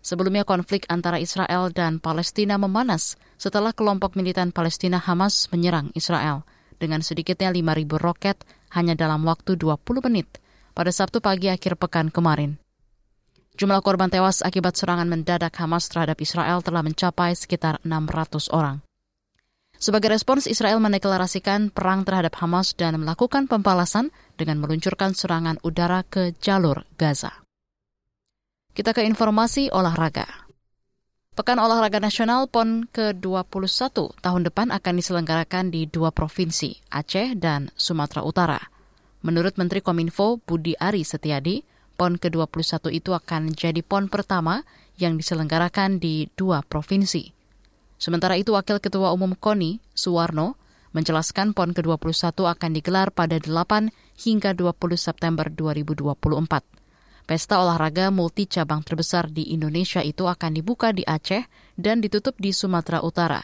Sebelumnya 0.00 0.42
konflik 0.48 0.88
antara 0.88 1.20
Israel 1.20 1.68
dan 1.68 2.00
Palestina 2.00 2.56
memanas 2.56 3.20
setelah 3.36 3.76
kelompok 3.76 4.16
militan 4.16 4.50
Palestina 4.50 4.98
Hamas 4.98 5.52
menyerang 5.52 5.92
Israel 5.92 6.48
dengan 6.80 7.04
sedikitnya 7.04 7.54
5.000 7.54 7.86
roket 8.00 8.42
hanya 8.74 8.98
dalam 8.98 9.22
waktu 9.22 9.54
20 9.54 9.78
menit 10.08 10.42
pada 10.72 10.90
Sabtu 10.92 11.20
pagi 11.20 11.52
akhir 11.52 11.76
pekan 11.76 12.08
kemarin. 12.08 12.60
Jumlah 13.56 13.84
korban 13.84 14.08
tewas 14.08 14.40
akibat 14.40 14.74
serangan 14.80 15.08
mendadak 15.08 15.52
Hamas 15.60 15.86
terhadap 15.92 16.16
Israel 16.24 16.64
telah 16.64 16.80
mencapai 16.80 17.36
sekitar 17.36 17.78
600 17.84 18.48
orang. 18.48 18.80
Sebagai 19.76 20.14
respons, 20.14 20.46
Israel 20.46 20.78
mendeklarasikan 20.78 21.74
perang 21.74 22.06
terhadap 22.06 22.38
Hamas 22.38 22.72
dan 22.78 22.96
melakukan 23.02 23.50
pembalasan 23.50 24.14
dengan 24.38 24.62
meluncurkan 24.62 25.12
serangan 25.12 25.58
udara 25.66 26.06
ke 26.06 26.32
jalur 26.38 26.86
Gaza. 26.94 27.42
Kita 28.72 28.96
ke 28.96 29.04
informasi 29.04 29.68
olahraga. 29.68 30.48
Pekan 31.32 31.56
Olahraga 31.60 31.96
Nasional 31.96 32.44
PON 32.44 32.88
ke-21 32.92 34.20
tahun 34.20 34.42
depan 34.48 34.68
akan 34.68 34.94
diselenggarakan 35.00 35.72
di 35.72 35.88
dua 35.88 36.12
provinsi, 36.12 36.76
Aceh 36.92 37.36
dan 37.40 37.72
Sumatera 37.72 38.20
Utara. 38.20 38.60
Menurut 39.22 39.54
Menteri 39.54 39.78
Kominfo 39.78 40.42
Budi 40.42 40.74
Ari 40.74 41.06
Setiadi, 41.06 41.62
PON 41.94 42.18
ke-21 42.18 42.90
itu 42.90 43.14
akan 43.14 43.54
jadi 43.54 43.78
PON 43.86 44.10
pertama 44.10 44.66
yang 44.98 45.14
diselenggarakan 45.14 46.02
di 46.02 46.26
dua 46.34 46.66
provinsi. 46.66 47.30
Sementara 48.02 48.34
itu 48.34 48.50
Wakil 48.58 48.82
Ketua 48.82 49.14
Umum 49.14 49.38
KONI, 49.38 49.78
Suwarno, 49.94 50.58
menjelaskan 50.90 51.54
PON 51.54 51.70
ke-21 51.70 52.34
akan 52.34 52.70
digelar 52.74 53.14
pada 53.14 53.38
8 53.38 53.94
hingga 54.26 54.58
20 54.58 54.74
September 54.98 55.46
2024. 55.46 56.82
Pesta 57.22 57.62
olahraga 57.62 58.10
multi 58.10 58.50
cabang 58.50 58.82
terbesar 58.82 59.30
di 59.30 59.54
Indonesia 59.54 60.02
itu 60.02 60.26
akan 60.26 60.58
dibuka 60.58 60.90
di 60.90 61.06
Aceh 61.06 61.46
dan 61.78 62.02
ditutup 62.02 62.34
di 62.42 62.50
Sumatera 62.50 62.98
Utara. 63.06 63.38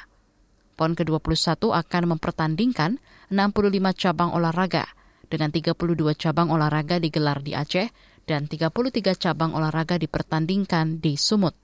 PON 0.75 0.99
ke-21 0.99 1.71
akan 1.71 2.03
mempertandingkan 2.19 2.99
65 3.31 3.95
cabang 3.95 4.35
olahraga, 4.35 4.91
dengan 5.29 5.53
32 5.53 5.77
cabang 6.17 6.49
olahraga 6.51 6.99
digelar 6.99 7.45
di 7.45 7.53
Aceh 7.53 7.89
dan 8.29 8.45
33 8.45 9.17
cabang 9.17 9.57
olahraga 9.57 9.97
dipertandingkan 9.97 11.01
di 11.01 11.17
Sumut. 11.17 11.57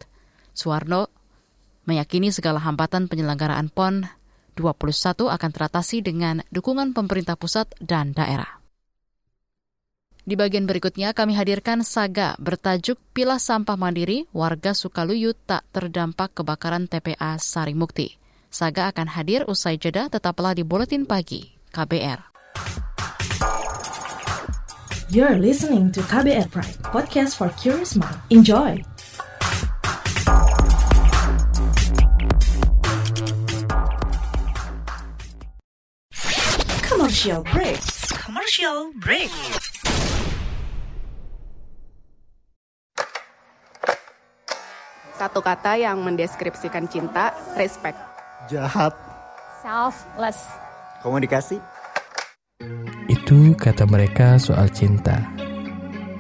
Suwarno 0.56 1.10
meyakini 1.84 2.32
segala 2.32 2.60
hambatan 2.64 3.08
penyelenggaraan 3.08 3.68
PON 3.68 4.08
21 4.56 5.28
akan 5.28 5.50
teratasi 5.50 6.00
dengan 6.00 6.40
dukungan 6.48 6.96
pemerintah 6.96 7.34
pusat 7.36 7.68
dan 7.82 8.14
daerah. 8.16 8.62
Di 10.24 10.40
bagian 10.40 10.64
berikutnya 10.64 11.12
kami 11.12 11.36
hadirkan 11.36 11.84
saga 11.84 12.32
bertajuk 12.40 12.96
Pilah 13.12 13.36
Sampah 13.36 13.76
Mandiri, 13.76 14.24
warga 14.32 14.72
Sukaluyu 14.72 15.36
tak 15.36 15.68
terdampak 15.68 16.32
kebakaran 16.32 16.88
TPA 16.88 17.36
Sarimukti. 17.36 18.16
Saga 18.48 18.88
akan 18.88 19.12
hadir 19.12 19.44
usai 19.44 19.76
jeda 19.76 20.08
tetaplah 20.08 20.56
di 20.56 20.64
Buletin 20.64 21.04
Pagi 21.04 21.52
KBR. 21.76 22.33
You're 25.14 25.38
listening 25.38 25.94
to 25.94 26.02
KBR 26.10 26.50
Pride, 26.50 26.74
podcast 26.90 27.38
for 27.38 27.46
curious 27.54 27.94
mind. 27.94 28.18
Enjoy! 28.34 28.82
Commercial 36.82 37.46
break. 37.46 37.78
Commercial 38.26 38.90
break. 38.98 39.30
Satu 45.14 45.38
kata 45.46 45.78
yang 45.78 46.02
mendeskripsikan 46.02 46.90
cinta, 46.90 47.30
respect. 47.54 48.02
Jahat. 48.50 48.98
Selfless. 49.62 50.42
Komunikasi 51.06 51.62
itu 53.24 53.56
kata 53.56 53.88
mereka 53.88 54.36
soal 54.36 54.68
cinta. 54.68 55.16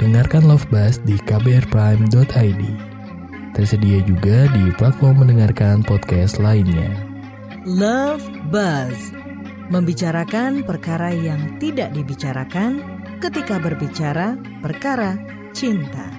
Dengarkan 0.00 0.48
Love 0.48 0.64
Buzz 0.72 0.96
di 1.04 1.20
kbrprime.id. 1.20 2.62
Tersedia 3.52 4.00
juga 4.08 4.48
di 4.56 4.72
platform 4.80 5.20
mendengarkan 5.20 5.84
podcast 5.84 6.40
lainnya. 6.40 6.88
Love 7.68 8.24
Buzz 8.48 9.12
membicarakan 9.68 10.64
perkara 10.64 11.12
yang 11.12 11.60
tidak 11.60 11.92
dibicarakan 11.92 12.80
ketika 13.20 13.60
berbicara 13.60 14.40
perkara 14.64 15.20
cinta. 15.52 16.13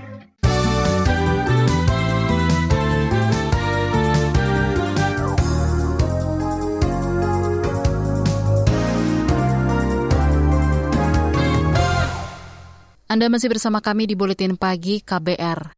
Anda 13.15 13.31
masih 13.31 13.47
bersama 13.47 13.79
kami 13.79 14.11
di 14.11 14.15
Buletin 14.19 14.59
Pagi 14.59 14.99
KBR. 14.99 15.71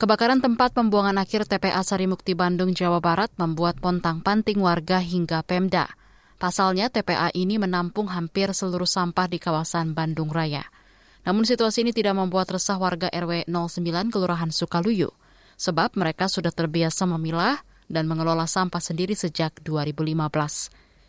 Kebakaran 0.00 0.40
tempat 0.40 0.72
pembuangan 0.72 1.20
akhir 1.20 1.44
TPA 1.44 1.84
Sarimukti 1.84 2.32
Bandung, 2.32 2.72
Jawa 2.72 3.04
Barat 3.04 3.28
membuat 3.36 3.76
pontang-panting 3.84 4.56
warga 4.56 4.96
hingga 4.96 5.44
Pemda. 5.44 5.92
Pasalnya 6.40 6.88
TPA 6.88 7.36
ini 7.36 7.60
menampung 7.60 8.08
hampir 8.08 8.56
seluruh 8.56 8.88
sampah 8.88 9.28
di 9.28 9.36
kawasan 9.36 9.92
Bandung 9.92 10.32
Raya. 10.32 10.64
Namun 11.28 11.44
situasi 11.44 11.84
ini 11.84 11.92
tidak 11.92 12.16
membuat 12.16 12.48
resah 12.48 12.80
warga 12.80 13.12
RW 13.12 13.44
09 13.44 14.08
Kelurahan 14.08 14.48
Sukaluyu, 14.48 15.12
sebab 15.60 16.00
mereka 16.00 16.32
sudah 16.32 16.48
terbiasa 16.48 17.04
memilah 17.04 17.60
dan 17.92 18.08
mengelola 18.08 18.48
sampah 18.48 18.80
sendiri 18.80 19.12
sejak 19.12 19.60
2015. 19.68 20.16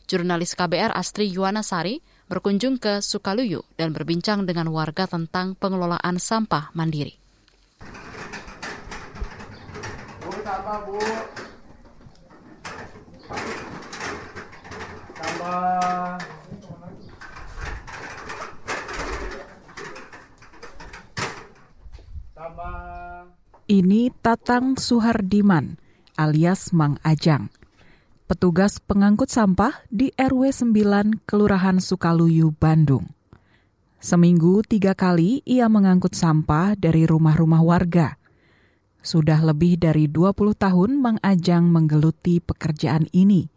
Jurnalis 0.04 0.52
KBR 0.52 0.92
Astri 0.92 1.32
Yuwanasari 1.32 2.04
berkunjung 2.32 2.80
ke 2.80 3.04
Sukaluyu 3.04 3.68
dan 3.76 3.92
berbincang 3.92 4.48
dengan 4.48 4.72
warga 4.72 5.04
tentang 5.04 5.60
pengelolaan 5.60 6.16
sampah 6.16 6.72
mandiri. 6.72 7.20
tambah 10.42 10.78
bu 10.88 11.00
tambah 15.16 16.20
tambah 22.36 22.76
Ini 23.72 24.12
Tatang 24.20 24.76
Suhardiman 24.76 25.80
alias 26.20 26.76
Mang 26.76 27.00
Ajang. 27.08 27.61
Petugas 28.32 28.80
pengangkut 28.80 29.28
sampah 29.28 29.84
di 29.92 30.08
RW 30.16 30.56
9 30.56 31.28
Kelurahan 31.28 31.84
Sukaluyu, 31.84 32.56
Bandung. 32.56 33.12
Seminggu 34.00 34.64
tiga 34.64 34.96
kali 34.96 35.44
ia 35.44 35.68
mengangkut 35.68 36.16
sampah 36.16 36.80
dari 36.80 37.04
rumah-rumah 37.04 37.60
warga. 37.60 38.16
Sudah 39.04 39.36
lebih 39.44 39.84
dari 39.84 40.08
20 40.08 40.32
tahun 40.56 40.96
Mang 40.96 41.20
Ajang 41.20 41.68
menggeluti 41.68 42.40
pekerjaan 42.40 43.12
ini. 43.12 43.52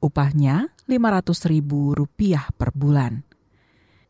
Upahnya 0.00 0.72
Rp500.000 0.88 2.56
per 2.56 2.72
bulan. 2.72 3.20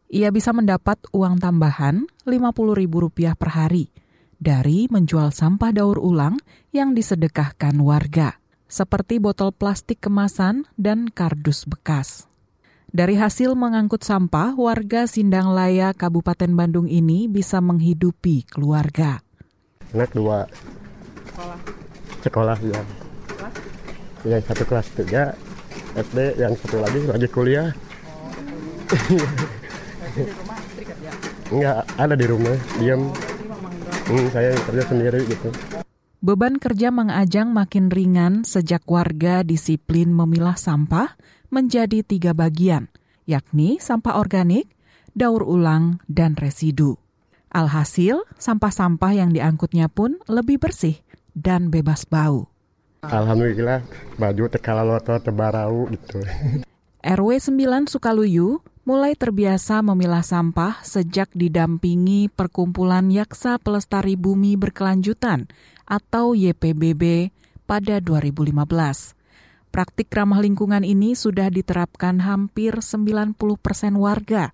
Ia 0.07 0.31
bisa 0.31 0.55
mendapat 0.55 1.03
uang 1.11 1.43
tambahan 1.43 2.07
Rp50.000 2.31 3.35
per 3.35 3.51
hari 3.59 3.91
dari 4.39 4.87
menjual 4.87 5.35
sampah 5.35 5.75
daur 5.75 5.99
ulang 5.99 6.39
yang 6.71 6.95
disedekahkan 6.95 7.75
warga, 7.83 8.40
seperti 8.71 9.19
botol 9.19 9.51
plastik 9.51 9.99
kemasan 9.99 10.71
dan 10.79 11.11
kardus 11.11 11.67
bekas. 11.67 12.31
Dari 12.91 13.15
hasil 13.19 13.55
mengangkut 13.55 14.03
sampah, 14.03 14.55
warga 14.55 15.07
Sindang 15.11 15.51
Laya 15.55 15.95
Kabupaten 15.95 16.51
Bandung 16.55 16.87
ini 16.91 17.27
bisa 17.27 17.59
menghidupi 17.59 18.47
keluarga. 18.47 19.23
Anak 19.91 20.15
dua. 20.15 20.47
sekolah 21.31 21.59
Sekolah 22.23 22.59
ya. 22.63 22.83
kelas 23.35 23.55
Yang 24.27 24.43
satu 24.47 24.63
kelas 24.67 24.87
tiga 24.95 25.23
SD, 25.95 26.39
yang 26.39 26.55
satu 26.55 26.79
lagi 26.79 26.99
lagi 27.07 27.27
kuliah. 27.31 27.75
Berarti 28.91 30.23
di 30.27 30.33
rumah 30.35 30.59
istri 30.59 30.85
kerja 30.87 31.11
Enggak, 31.51 31.77
ada 31.95 32.15
di 32.15 32.27
rumah, 32.27 32.57
diam. 32.79 33.03
udah 33.11 33.99
Hmm, 34.11 34.27
saya 34.35 34.51
kerja 34.67 34.83
sendiri 34.91 35.21
gitu. 35.31 35.51
Beban 36.21 36.61
kerja 36.61 36.93
Mang 36.93 37.09
Ajang 37.09 37.57
makin 37.57 37.89
ringan 37.89 38.45
sejak 38.45 38.85
warga 38.85 39.41
disiplin 39.41 40.13
memilah 40.13 40.53
sampah 40.53 41.17
menjadi 41.49 42.05
tiga 42.05 42.37
bagian, 42.37 42.93
yakni 43.25 43.81
sampah 43.81 44.21
organik, 44.21 44.69
daur 45.17 45.41
ulang, 45.41 45.97
dan 46.13 46.37
residu. 46.37 47.01
Alhasil, 47.49 48.21
sampah-sampah 48.37 49.17
yang 49.17 49.33
diangkutnya 49.33 49.89
pun 49.89 50.21
lebih 50.29 50.61
bersih 50.61 51.01
dan 51.33 51.73
bebas 51.73 52.05
bau. 52.05 52.53
Alhamdulillah, 53.01 53.81
baju 54.21 54.45
tekala 54.53 54.85
loto 54.85 55.17
tebarau 55.25 55.89
gitu. 55.89 56.21
RW 57.01 57.29
9 57.41 57.89
Sukaluyu 57.89 58.61
mulai 58.91 59.15
terbiasa 59.15 59.87
memilah 59.87 60.27
sampah 60.27 60.83
sejak 60.83 61.31
didampingi 61.31 62.27
Perkumpulan 62.27 63.07
Yaksa 63.07 63.63
Pelestari 63.63 64.19
Bumi 64.19 64.59
Berkelanjutan 64.59 65.47
atau 65.87 66.35
YPBB 66.35 67.31
pada 67.71 68.03
2015. 68.03 68.51
Praktik 69.71 70.11
ramah 70.11 70.43
lingkungan 70.43 70.83
ini 70.83 71.15
sudah 71.15 71.55
diterapkan 71.55 72.19
hampir 72.19 72.83
90 72.83 73.39
persen 73.63 73.95
warga. 73.95 74.51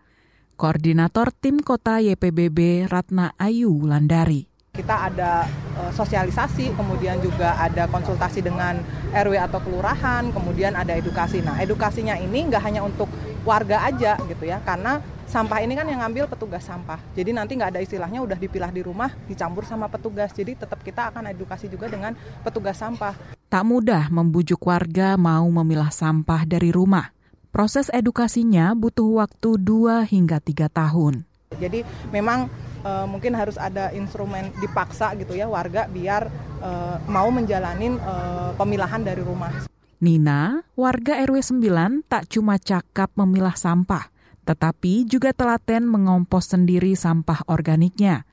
Koordinator 0.60 1.32
Tim 1.32 1.64
Kota 1.64 2.04
YPBB 2.04 2.92
Ratna 2.92 3.32
Ayu 3.40 3.72
Wulandari. 3.72 4.52
kita 4.76 5.08
ada 5.08 5.48
eh, 5.80 5.88
sosialisasi, 5.96 6.76
kemudian 6.76 7.16
juga 7.24 7.56
ada 7.56 7.88
konsultasi 7.88 8.44
dengan 8.44 8.76
RW 9.08 9.40
atau 9.40 9.64
kelurahan, 9.64 10.28
kemudian 10.28 10.76
ada 10.76 10.92
edukasi. 10.92 11.40
Nah, 11.40 11.56
edukasinya 11.56 12.20
ini 12.20 12.52
nggak 12.52 12.60
hanya 12.60 12.84
untuk 12.84 13.08
warga 13.46 13.86
aja 13.86 14.18
gitu 14.26 14.44
ya, 14.44 14.58
karena 14.66 14.98
sampah 15.30 15.58
ini 15.62 15.78
kan 15.78 15.86
yang 15.86 16.02
ngambil 16.02 16.26
petugas 16.30 16.66
sampah. 16.66 16.98
Jadi 17.14 17.30
nanti 17.34 17.54
nggak 17.54 17.70
ada 17.76 17.80
istilahnya 17.82 18.22
udah 18.22 18.38
dipilah 18.38 18.74
di 18.74 18.82
rumah, 18.82 19.14
dicampur 19.30 19.62
sama 19.62 19.86
petugas. 19.86 20.34
Jadi 20.34 20.58
tetap 20.58 20.82
kita 20.82 21.14
akan 21.14 21.30
edukasi 21.30 21.70
juga 21.70 21.86
dengan 21.86 22.14
petugas 22.42 22.78
sampah. 22.78 23.14
Tak 23.46 23.62
mudah 23.62 24.10
membujuk 24.10 24.58
warga 24.66 25.14
mau 25.14 25.46
memilah 25.46 25.94
sampah 25.94 26.42
dari 26.42 26.74
rumah. 26.74 27.14
Proses 27.54 27.88
edukasinya 27.88 28.74
butuh 28.76 29.22
waktu 29.22 29.56
2 29.56 30.04
hingga 30.04 30.42
3 30.42 30.68
tahun. 30.68 31.24
Jadi 31.56 31.86
memang 32.10 32.50
eh, 32.84 33.06
mungkin 33.06 33.32
harus 33.32 33.56
ada 33.56 33.94
instrumen 33.94 34.50
dipaksa 34.60 35.14
gitu 35.16 35.32
ya 35.32 35.48
warga 35.48 35.88
biar 35.88 36.28
eh, 36.60 36.96
mau 37.08 37.30
menjalanin 37.32 37.96
eh, 37.96 38.50
pemilahan 38.58 39.00
dari 39.00 39.22
rumah. 39.24 39.75
Nina, 39.96 40.60
warga 40.76 41.24
RW 41.24 41.40
9 41.40 42.04
tak 42.04 42.28
cuma 42.28 42.60
cakap 42.60 43.08
memilah 43.16 43.56
sampah, 43.56 44.12
tetapi 44.44 45.08
juga 45.08 45.32
telaten 45.32 45.88
mengompos 45.88 46.52
sendiri 46.52 46.92
sampah 46.92 47.48
organiknya. 47.48 48.28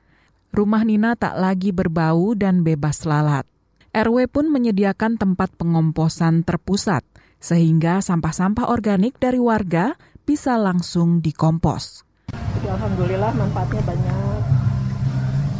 Rumah 0.52 0.84
Nina 0.84 1.16
tak 1.16 1.40
lagi 1.40 1.72
berbau 1.72 2.36
dan 2.36 2.68
bebas 2.68 3.08
lalat. 3.08 3.48
RW 3.96 4.28
pun 4.28 4.52
menyediakan 4.52 5.16
tempat 5.16 5.56
pengomposan 5.56 6.44
terpusat, 6.44 7.00
sehingga 7.40 8.04
sampah-sampah 8.04 8.68
organik 8.68 9.16
dari 9.16 9.40
warga 9.40 9.96
bisa 10.28 10.60
langsung 10.60 11.24
dikompos. 11.24 12.04
Jadi 12.28 12.68
alhamdulillah 12.76 13.32
manfaatnya 13.32 13.82
banyak. 13.88 14.40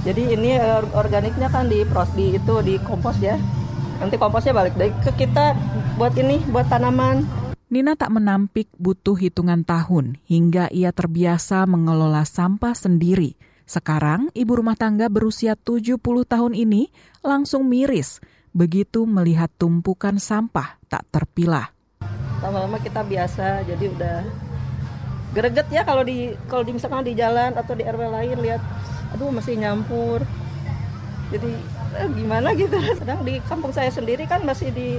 Jadi 0.05 0.23
ini 0.37 0.53
eh, 0.53 0.85
organiknya 0.93 1.49
kan 1.49 1.65
di 1.65 1.81
pros 1.89 2.13
di 2.13 2.37
itu 2.37 2.55
di 2.61 2.77
kompos 2.77 3.17
ya. 3.25 3.41
Nanti 4.03 4.17
komposnya 4.19 4.53
balik 4.55 4.75
dari 4.75 4.91
ke 5.03 5.13
kita 5.15 5.55
buat 5.95 6.15
ini 6.19 6.43
buat 6.51 6.67
tanaman. 6.67 7.23
Nina 7.71 7.99
tak 7.99 8.15
menampik 8.15 8.71
butuh 8.79 9.19
hitungan 9.19 9.67
tahun 9.67 10.21
hingga 10.31 10.71
ia 10.71 10.95
terbiasa 10.95 11.67
mengelola 11.67 12.23
sampah 12.23 12.77
sendiri. 12.77 13.35
Sekarang, 13.65 14.29
ibu 14.37 14.61
rumah 14.61 14.77
tangga 14.77 15.09
berusia 15.09 15.57
70 15.57 15.99
tahun 16.05 16.53
ini 16.53 16.93
langsung 17.25 17.65
miris 17.65 18.21
begitu 18.55 19.03
melihat 19.03 19.51
tumpukan 19.59 20.21
sampah 20.21 20.79
tak 20.87 21.03
terpilah. 21.11 21.75
Lama-lama 22.39 22.79
kita 22.79 23.03
biasa 23.03 23.67
jadi 23.67 23.91
udah 23.91 24.19
greget 25.35 25.67
ya 25.75 25.83
kalau 25.83 26.07
di 26.07 26.31
kalau 26.47 26.63
di 26.63 26.71
misalkan 26.71 27.03
di 27.03 27.19
jalan 27.19 27.59
atau 27.59 27.75
di 27.75 27.83
RW 27.83 28.03
lain 28.07 28.39
lihat 28.39 28.63
aduh 29.17 29.35
masih 29.35 29.59
nyampur. 29.59 30.23
Jadi 31.35 31.51
eh, 31.97 32.09
gimana 32.13 32.53
gitu. 32.59 32.77
Sedang 32.99 33.23
di 33.23 33.39
kampung 33.47 33.71
saya 33.71 33.89
sendiri 33.89 34.27
kan 34.27 34.43
masih 34.43 34.71
di 34.75 34.99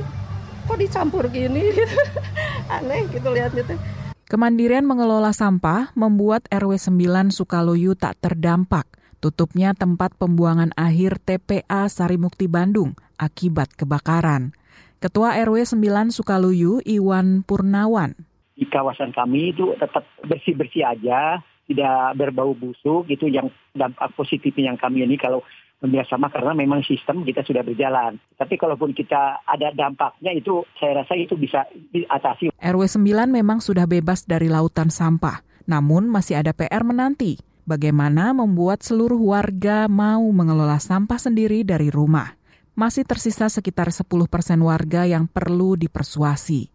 kok 0.65 0.79
dicampur 0.79 1.29
gini 1.29 1.71
gitu. 1.71 1.97
Aneh 2.75 3.05
gitu 3.11 3.27
lihatnya 3.29 3.63
tuh. 3.67 3.79
Kemandirian 4.25 4.89
mengelola 4.89 5.29
sampah 5.29 5.93
membuat 5.93 6.49
RW 6.49 6.81
9 6.81 7.29
Sukaluyu 7.29 7.93
tak 7.93 8.17
terdampak. 8.25 8.89
Tutupnya 9.21 9.77
tempat 9.77 10.17
pembuangan 10.17 10.73
akhir 10.73 11.21
TPA 11.21 11.85
Sarimukti 11.85 12.49
Bandung 12.49 12.97
akibat 13.21 13.77
kebakaran. 13.77 14.57
Ketua 14.97 15.37
RW 15.37 15.77
9 15.77 16.09
Sukaluyu 16.09 16.81
Iwan 16.81 17.45
Purnawan. 17.45 18.17
Di 18.57 18.65
kawasan 18.65 19.13
kami 19.13 19.53
itu 19.53 19.77
tetap 19.77 20.07
bersih-bersih 20.25 20.87
aja, 20.87 21.43
tidak 21.69 22.17
berbau 22.17 22.57
busuk, 22.57 23.05
itu 23.11 23.29
yang 23.29 23.53
dampak 23.77 24.09
positifnya 24.17 24.73
yang 24.73 24.79
kami 24.79 25.05
ini 25.05 25.21
kalau 25.21 25.45
bekerjasama 25.85 26.33
karena 26.33 26.57
memang 26.57 26.81
sistem 26.81 27.21
kita 27.21 27.45
sudah 27.45 27.61
berjalan. 27.61 28.17
Tapi 28.35 28.57
kalaupun 28.57 28.91
kita 28.97 29.45
ada 29.45 29.69
dampaknya 29.71 30.33
itu 30.33 30.65
saya 30.81 31.05
rasa 31.05 31.13
itu 31.13 31.37
bisa 31.37 31.69
diatasi. 31.93 32.49
RW 32.57 32.81
9 32.89 33.29
memang 33.29 33.61
sudah 33.61 33.85
bebas 33.85 34.25
dari 34.25 34.49
lautan 34.49 34.89
sampah, 34.89 35.45
namun 35.69 36.09
masih 36.09 36.41
ada 36.41 36.51
PR 36.51 36.81
menanti. 36.81 37.37
Bagaimana 37.65 38.29
membuat 38.33 38.85
seluruh 38.85 39.17
warga 39.33 39.89
mau 39.89 40.21
mengelola 40.29 40.77
sampah 40.77 41.17
sendiri 41.17 41.65
dari 41.65 41.89
rumah? 41.89 42.37
Masih 42.77 43.07
tersisa 43.07 43.49
sekitar 43.49 43.89
10 43.89 44.05
persen 44.29 44.61
warga 44.61 45.07
yang 45.09 45.25
perlu 45.25 45.73
dipersuasi. 45.73 46.69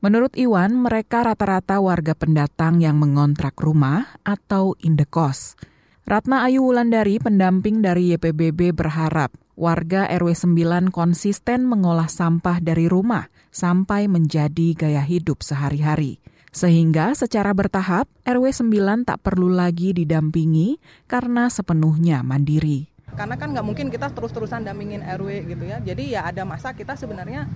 Menurut 0.00 0.32
Iwan, 0.40 0.80
mereka 0.80 1.20
rata-rata 1.20 1.76
warga 1.76 2.16
pendatang 2.16 2.80
yang 2.80 2.96
mengontrak 2.96 3.52
rumah 3.60 4.16
atau 4.24 4.72
indekos. 4.80 5.60
Ratna 6.08 6.48
Ayu 6.48 6.64
Wulandari, 6.64 7.20
pendamping 7.20 7.84
dari 7.84 8.16
YPBB 8.16 8.72
berharap 8.72 9.36
warga 9.52 10.08
RW 10.08 10.32
9 10.32 10.88
konsisten 10.88 11.68
mengolah 11.68 12.08
sampah 12.08 12.56
dari 12.64 12.88
rumah 12.88 13.28
sampai 13.52 14.08
menjadi 14.08 14.72
gaya 14.72 15.04
hidup 15.04 15.44
sehari-hari. 15.44 16.16
Sehingga 16.50 17.12
secara 17.12 17.52
bertahap 17.52 18.08
RW 18.24 18.48
9 18.48 19.04
tak 19.04 19.20
perlu 19.20 19.52
lagi 19.52 19.92
didampingi 19.92 20.80
karena 21.04 21.52
sepenuhnya 21.52 22.24
mandiri 22.24 22.90
karena 23.14 23.34
kan 23.34 23.50
nggak 23.50 23.66
mungkin 23.66 23.86
kita 23.90 24.14
terus-terusan 24.14 24.62
dampingin 24.62 25.02
RW 25.02 25.50
gitu 25.50 25.64
ya 25.66 25.82
jadi 25.82 26.02
ya 26.06 26.20
ada 26.30 26.46
masa 26.46 26.74
kita 26.74 26.94
sebenarnya 26.94 27.50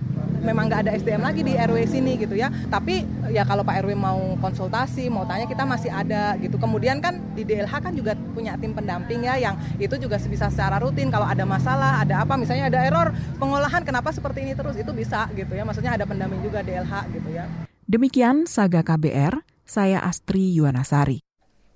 memang 0.45 0.69
nggak 0.69 0.85
ada 0.85 0.91
SDM 0.93 1.25
lagi 1.25 1.41
di 1.41 1.57
RW 1.57 1.77
sini 1.89 2.21
gitu 2.21 2.37
ya. 2.37 2.53
Tapi 2.69 3.01
ya 3.33 3.41
kalau 3.43 3.65
Pak 3.65 3.81
RW 3.81 3.97
mau 3.97 4.37
konsultasi 4.37 5.09
mau 5.09 5.25
tanya 5.25 5.49
kita 5.49 5.65
masih 5.65 5.89
ada 5.89 6.37
gitu. 6.37 6.61
Kemudian 6.61 7.01
kan 7.01 7.17
di 7.33 7.41
DLH 7.41 7.73
kan 7.81 7.93
juga 7.97 8.13
punya 8.37 8.53
tim 8.61 8.77
pendamping 8.77 9.25
ya 9.25 9.35
yang 9.41 9.57
itu 9.81 9.97
juga 9.97 10.21
bisa 10.21 10.47
secara 10.53 10.77
rutin 10.77 11.09
kalau 11.09 11.25
ada 11.25 11.43
masalah 11.43 12.05
ada 12.05 12.21
apa 12.21 12.37
misalnya 12.37 12.69
ada 12.69 12.85
error 12.85 13.09
pengolahan 13.41 13.81
kenapa 13.81 14.13
seperti 14.13 14.45
ini 14.45 14.53
terus 14.53 14.77
itu 14.77 14.93
bisa 14.93 15.25
gitu 15.33 15.57
ya. 15.57 15.65
Maksudnya 15.65 15.97
ada 15.97 16.05
pendamping 16.05 16.45
juga 16.45 16.61
DLH 16.61 16.93
gitu 17.11 17.29
ya. 17.33 17.49
Demikian 17.89 18.45
Saga 18.45 18.85
KBR 18.85 19.41
saya 19.65 20.01
Astri 20.05 20.53
Yuwanasari. 20.53 21.25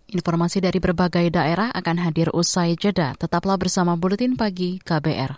Informasi 0.09 0.57
dari 0.57 0.81
berbagai 0.81 1.29
daerah 1.29 1.69
akan 1.69 2.01
hadir 2.01 2.33
usai 2.33 2.73
jeda. 2.73 3.13
Tetaplah 3.13 3.61
bersama 3.61 3.93
Buletin 3.93 4.33
Pagi 4.33 4.81
KBR. 4.81 5.37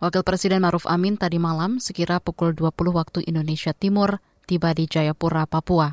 Wakil 0.00 0.24
Presiden 0.24 0.64
Maruf 0.64 0.88
Amin 0.88 1.20
tadi 1.20 1.36
malam 1.36 1.76
sekira 1.76 2.24
pukul 2.24 2.56
20 2.56 2.72
waktu 2.88 3.20
Indonesia 3.28 3.76
Timur 3.76 4.24
tiba 4.48 4.72
di 4.72 4.88
Jayapura, 4.88 5.44
Papua. 5.44 5.92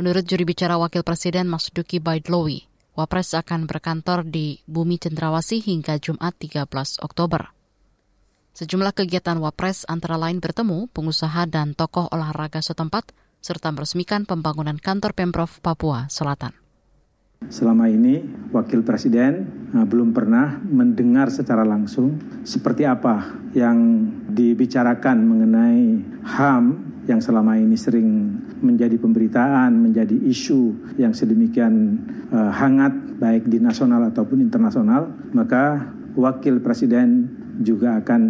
Menurut 0.00 0.24
juri 0.24 0.48
bicara 0.48 0.80
Wakil 0.80 1.04
Presiden 1.04 1.44
Mas 1.44 1.68
Duki 1.68 2.00
Baidlowi, 2.00 2.64
Wapres 2.96 3.36
akan 3.36 3.68
berkantor 3.68 4.24
di 4.24 4.64
Bumi 4.64 4.96
Cendrawasih 4.96 5.60
hingga 5.60 6.00
Jumat 6.00 6.32
13 6.40 6.64
Oktober. 7.04 7.52
Sejumlah 8.56 8.96
kegiatan 8.96 9.36
Wapres 9.36 9.84
antara 9.84 10.16
lain 10.16 10.40
bertemu 10.40 10.88
pengusaha 10.88 11.44
dan 11.44 11.76
tokoh 11.76 12.08
olahraga 12.08 12.64
setempat 12.64 13.12
serta 13.44 13.68
meresmikan 13.68 14.24
pembangunan 14.24 14.80
kantor 14.80 15.12
Pemprov 15.12 15.60
Papua 15.60 16.08
Selatan. 16.08 16.63
Selama 17.54 17.86
ini 17.86 18.18
Wakil 18.50 18.82
Presiden 18.82 19.46
uh, 19.78 19.86
belum 19.86 20.10
pernah 20.10 20.58
mendengar 20.58 21.30
secara 21.30 21.62
langsung 21.62 22.18
seperti 22.42 22.82
apa 22.82 23.30
yang 23.54 24.10
dibicarakan 24.26 25.22
mengenai 25.22 26.02
HAM 26.34 26.64
yang 27.06 27.22
selama 27.22 27.54
ini 27.54 27.78
sering 27.78 28.34
menjadi 28.58 28.98
pemberitaan, 28.98 29.70
menjadi 29.76 30.18
isu 30.18 30.96
yang 30.98 31.14
sedemikian 31.14 32.02
uh, 32.34 32.50
hangat 32.50 32.90
baik 33.22 33.46
di 33.46 33.62
nasional 33.62 34.02
ataupun 34.08 34.42
internasional, 34.42 35.14
maka 35.30 35.94
Wakil 36.18 36.58
Presiden 36.58 37.30
juga 37.62 38.02
akan 38.02 38.22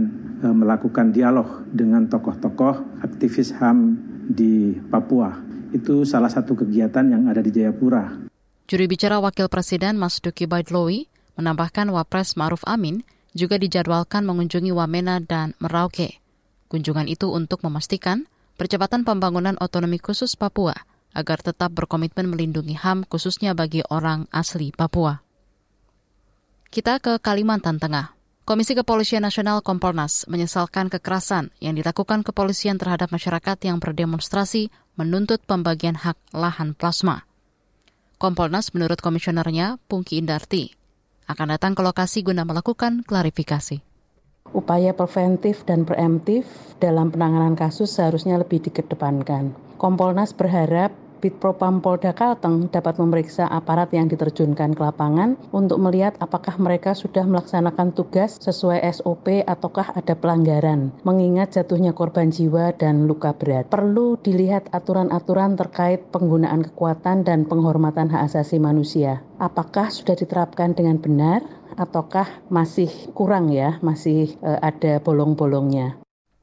uh, 0.45 0.53
melakukan 0.53 1.17
dialog 1.17 1.65
dengan 1.73 2.13
tokoh-tokoh 2.13 3.01
aktivis 3.01 3.57
HAM 3.57 3.97
di 4.29 4.77
Papua. 4.91 5.39
Itu 5.73 6.05
salah 6.05 6.29
satu 6.29 6.53
kegiatan 6.59 7.09
yang 7.09 7.25
ada 7.25 7.41
di 7.41 7.49
Jayapura. 7.49 8.34
Juri 8.65 8.89
bicara 8.89 9.21
Wakil 9.21 9.53
Presiden 9.53 10.01
Mas 10.01 10.25
Duki 10.25 10.49
Baidlowi 10.49 11.13
menambahkan 11.37 11.93
Wapres 11.93 12.33
Maruf 12.41 12.65
Amin 12.65 13.05
juga 13.37 13.61
dijadwalkan 13.61 14.25
mengunjungi 14.25 14.73
Wamena 14.73 15.21
dan 15.21 15.53
Merauke. 15.61 16.25
Kunjungan 16.73 17.05
itu 17.05 17.29
untuk 17.29 17.61
memastikan 17.61 18.25
percepatan 18.57 19.05
pembangunan 19.05 19.61
otonomi 19.61 20.01
khusus 20.01 20.33
Papua 20.33 20.73
agar 21.13 21.45
tetap 21.45 21.77
berkomitmen 21.77 22.25
melindungi 22.25 22.73
HAM 22.73 23.05
khususnya 23.05 23.53
bagi 23.53 23.85
orang 23.93 24.33
asli 24.33 24.73
Papua. 24.73 25.21
Kita 26.73 27.05
ke 27.05 27.21
Kalimantan 27.21 27.77
Tengah. 27.77 28.17
Komisi 28.49 28.73
Kepolisian 28.73 29.29
Nasional 29.29 29.61
Kompolnas 29.61 30.25
menyesalkan 30.25 30.89
kekerasan 30.89 31.53
yang 31.61 31.77
dilakukan 31.77 32.25
kepolisian 32.25 32.81
terhadap 32.81 33.13
masyarakat 33.13 33.57
yang 33.65 33.77
berdemonstrasi 33.77 34.73
menuntut 34.97 35.45
pembagian 35.45 35.97
hak 35.97 36.17
lahan 36.33 36.73
plasma. 36.73 37.29
Kompolnas 38.17 38.71
menurut 38.73 39.03
komisionernya, 39.03 39.83
Pungki 39.91 40.23
Indarti, 40.23 40.71
akan 41.27 41.57
datang 41.57 41.73
ke 41.75 41.83
lokasi 41.83 42.23
guna 42.23 42.47
melakukan 42.47 43.03
klarifikasi. 43.03 43.83
Upaya 44.55 44.95
preventif 44.95 45.67
dan 45.67 45.83
preemptif 45.83 46.47
dalam 46.79 47.11
penanganan 47.11 47.59
kasus 47.59 47.91
seharusnya 47.99 48.39
lebih 48.39 48.63
dikedepankan. 48.63 49.51
Kompolnas 49.83 50.31
berharap 50.31 50.95
Bit 51.25 51.41
Propam 51.41 51.81
Polda 51.81 52.13
Kalteng 52.13 52.69
dapat 52.69 53.01
memeriksa 53.01 53.49
aparat 53.49 53.89
yang 53.97 54.13
diterjunkan 54.13 54.77
ke 54.77 54.83
lapangan 54.85 55.41
untuk 55.57 55.81
melihat 55.81 56.13
apakah 56.21 56.61
mereka 56.61 56.93
sudah 56.93 57.25
melaksanakan 57.25 57.97
tugas 57.97 58.37
sesuai 58.45 58.85
SOP 58.93 59.41
ataukah 59.49 59.97
ada 59.97 60.13
pelanggaran. 60.13 60.93
Mengingat 61.01 61.57
jatuhnya 61.57 61.97
korban 61.97 62.29
jiwa 62.29 62.77
dan 62.77 63.09
luka 63.09 63.33
berat, 63.33 63.73
perlu 63.73 64.21
dilihat 64.21 64.69
aturan-aturan 64.77 65.57
terkait 65.57 66.05
penggunaan 66.13 66.61
kekuatan 66.61 67.25
dan 67.25 67.49
penghormatan 67.49 68.13
hak 68.13 68.29
asasi 68.29 68.61
manusia. 68.61 69.25
Apakah 69.41 69.89
sudah 69.89 70.21
diterapkan 70.21 70.77
dengan 70.77 71.01
benar 71.01 71.41
ataukah 71.81 72.29
masih 72.53 72.93
kurang 73.17 73.49
ya, 73.49 73.81
masih 73.81 74.37
uh, 74.45 74.61
ada 74.61 75.01
bolong-bolongnya. 75.01 75.97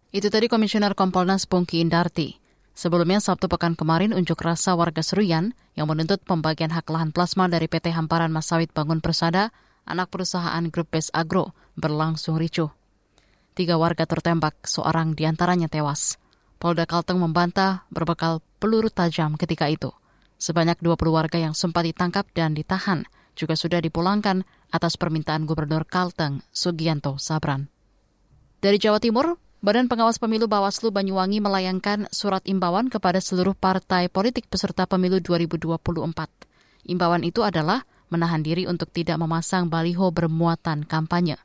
Itu 0.10 0.34
tadi 0.34 0.50
Komisioner 0.50 0.98
Kompolnas 0.98 1.46
Pungki 1.46 1.86
Indarti. 1.86 2.41
Sebelumnya 2.72 3.20
Sabtu 3.20 3.52
pekan 3.52 3.76
kemarin 3.76 4.16
unjuk 4.16 4.40
rasa 4.42 4.74
warga 4.74 5.04
Seruyan 5.04 5.52
yang 5.76 5.92
menuntut 5.92 6.24
pembagian 6.24 6.72
hak 6.72 6.88
lahan 6.88 7.12
plasma 7.12 7.52
dari 7.52 7.68
PT 7.68 7.92
Hamparan 7.92 8.32
Masawit 8.32 8.72
Bangun 8.72 9.04
Persada, 9.04 9.52
anak 9.84 10.08
perusahaan 10.10 10.64
grup 10.72 10.90
Bes 10.92 11.12
Agro, 11.12 11.52
berlangsung 11.76 12.40
ricuh. 12.40 12.72
Tiga 13.52 13.76
warga 13.76 14.08
tertembak, 14.08 14.64
seorang 14.64 15.12
di 15.12 15.28
antaranya 15.28 15.68
tewas. 15.68 16.16
Polda 16.62 16.88
Kalteng 16.88 17.20
membantah 17.20 17.84
berbekal 17.92 18.40
peluru 18.62 18.88
tajam 18.88 19.36
ketika 19.36 19.68
itu. 19.68 19.92
Sebanyak 20.40 20.80
20 20.80 20.98
warga 21.12 21.38
yang 21.38 21.54
sempat 21.54 21.86
ditangkap 21.86 22.26
dan 22.32 22.56
ditahan 22.56 23.04
juga 23.36 23.60
sudah 23.60 23.84
dipulangkan 23.84 24.48
atas 24.72 24.96
permintaan 24.96 25.44
Gubernur 25.44 25.84
Kalteng, 25.84 26.46
Sugianto 26.54 27.20
Sabran. 27.20 27.68
Dari 28.62 28.78
Jawa 28.78 29.02
Timur, 29.02 29.36
Badan 29.62 29.86
Pengawas 29.86 30.18
Pemilu 30.18 30.50
Bawaslu 30.50 30.90
Banyuwangi 30.90 31.38
melayangkan 31.38 32.10
surat 32.10 32.42
imbauan 32.50 32.90
kepada 32.90 33.22
seluruh 33.22 33.54
partai 33.54 34.10
politik 34.10 34.50
peserta 34.50 34.90
pemilu 34.90 35.22
2024. 35.22 36.90
Imbauan 36.90 37.22
itu 37.22 37.46
adalah 37.46 37.86
menahan 38.10 38.42
diri 38.42 38.66
untuk 38.66 38.90
tidak 38.90 39.22
memasang 39.22 39.70
baliho 39.70 40.10
bermuatan 40.10 40.82
kampanye. 40.82 41.38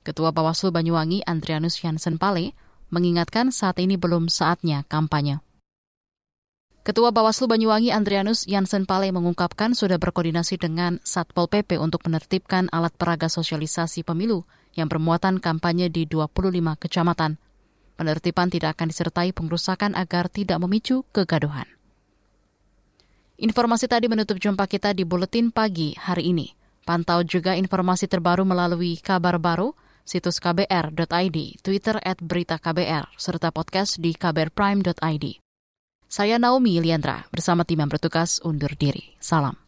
Ketua 0.00 0.32
Bawaslu 0.32 0.72
Banyuwangi 0.72 1.20
Andrianus 1.28 1.76
Jansen 1.76 2.16
Pale 2.16 2.56
mengingatkan 2.88 3.52
saat 3.52 3.76
ini 3.84 4.00
belum 4.00 4.32
saatnya 4.32 4.88
kampanye. 4.88 5.44
Ketua 6.88 7.12
Bawaslu 7.12 7.52
Banyuwangi 7.52 7.92
Andrianus 7.92 8.48
Jansen 8.48 8.88
Pale 8.88 9.12
mengungkapkan 9.12 9.76
sudah 9.76 10.00
berkoordinasi 10.00 10.56
dengan 10.56 11.04
Satpol 11.04 11.52
PP 11.52 11.76
untuk 11.76 12.00
menertibkan 12.08 12.72
alat 12.72 12.96
peraga 12.96 13.28
sosialisasi 13.28 14.08
pemilu 14.08 14.48
yang 14.72 14.88
bermuatan 14.88 15.36
kampanye 15.36 15.92
di 15.92 16.08
25 16.08 16.32
kecamatan. 16.80 17.36
Penertiban 17.98 18.46
tidak 18.46 18.78
akan 18.78 18.94
disertai 18.94 19.34
pengrusakan 19.34 19.98
agar 19.98 20.30
tidak 20.30 20.62
memicu 20.62 21.02
kegaduhan. 21.10 21.66
Informasi 23.42 23.90
tadi 23.90 24.06
menutup 24.06 24.38
jumpa 24.38 24.70
kita 24.70 24.94
di 24.94 25.02
Buletin 25.02 25.50
Pagi 25.50 25.98
hari 25.98 26.30
ini. 26.30 26.54
Pantau 26.86 27.26
juga 27.26 27.58
informasi 27.58 28.06
terbaru 28.06 28.46
melalui 28.46 29.02
kabar 29.02 29.42
baru, 29.42 29.74
situs 30.06 30.38
kbr.id, 30.38 31.38
Twitter 31.60 31.98
at 32.00 32.22
berita 32.22 32.56
KBR, 32.56 33.18
serta 33.18 33.50
podcast 33.50 33.98
di 33.98 34.14
kbrprime.id. 34.14 35.26
Saya 36.08 36.40
Naomi 36.40 36.80
Liandra, 36.80 37.28
bersama 37.28 37.68
tim 37.68 37.84
yang 37.84 37.92
bertugas 37.92 38.40
undur 38.40 38.72
diri. 38.78 39.12
Salam. 39.20 39.67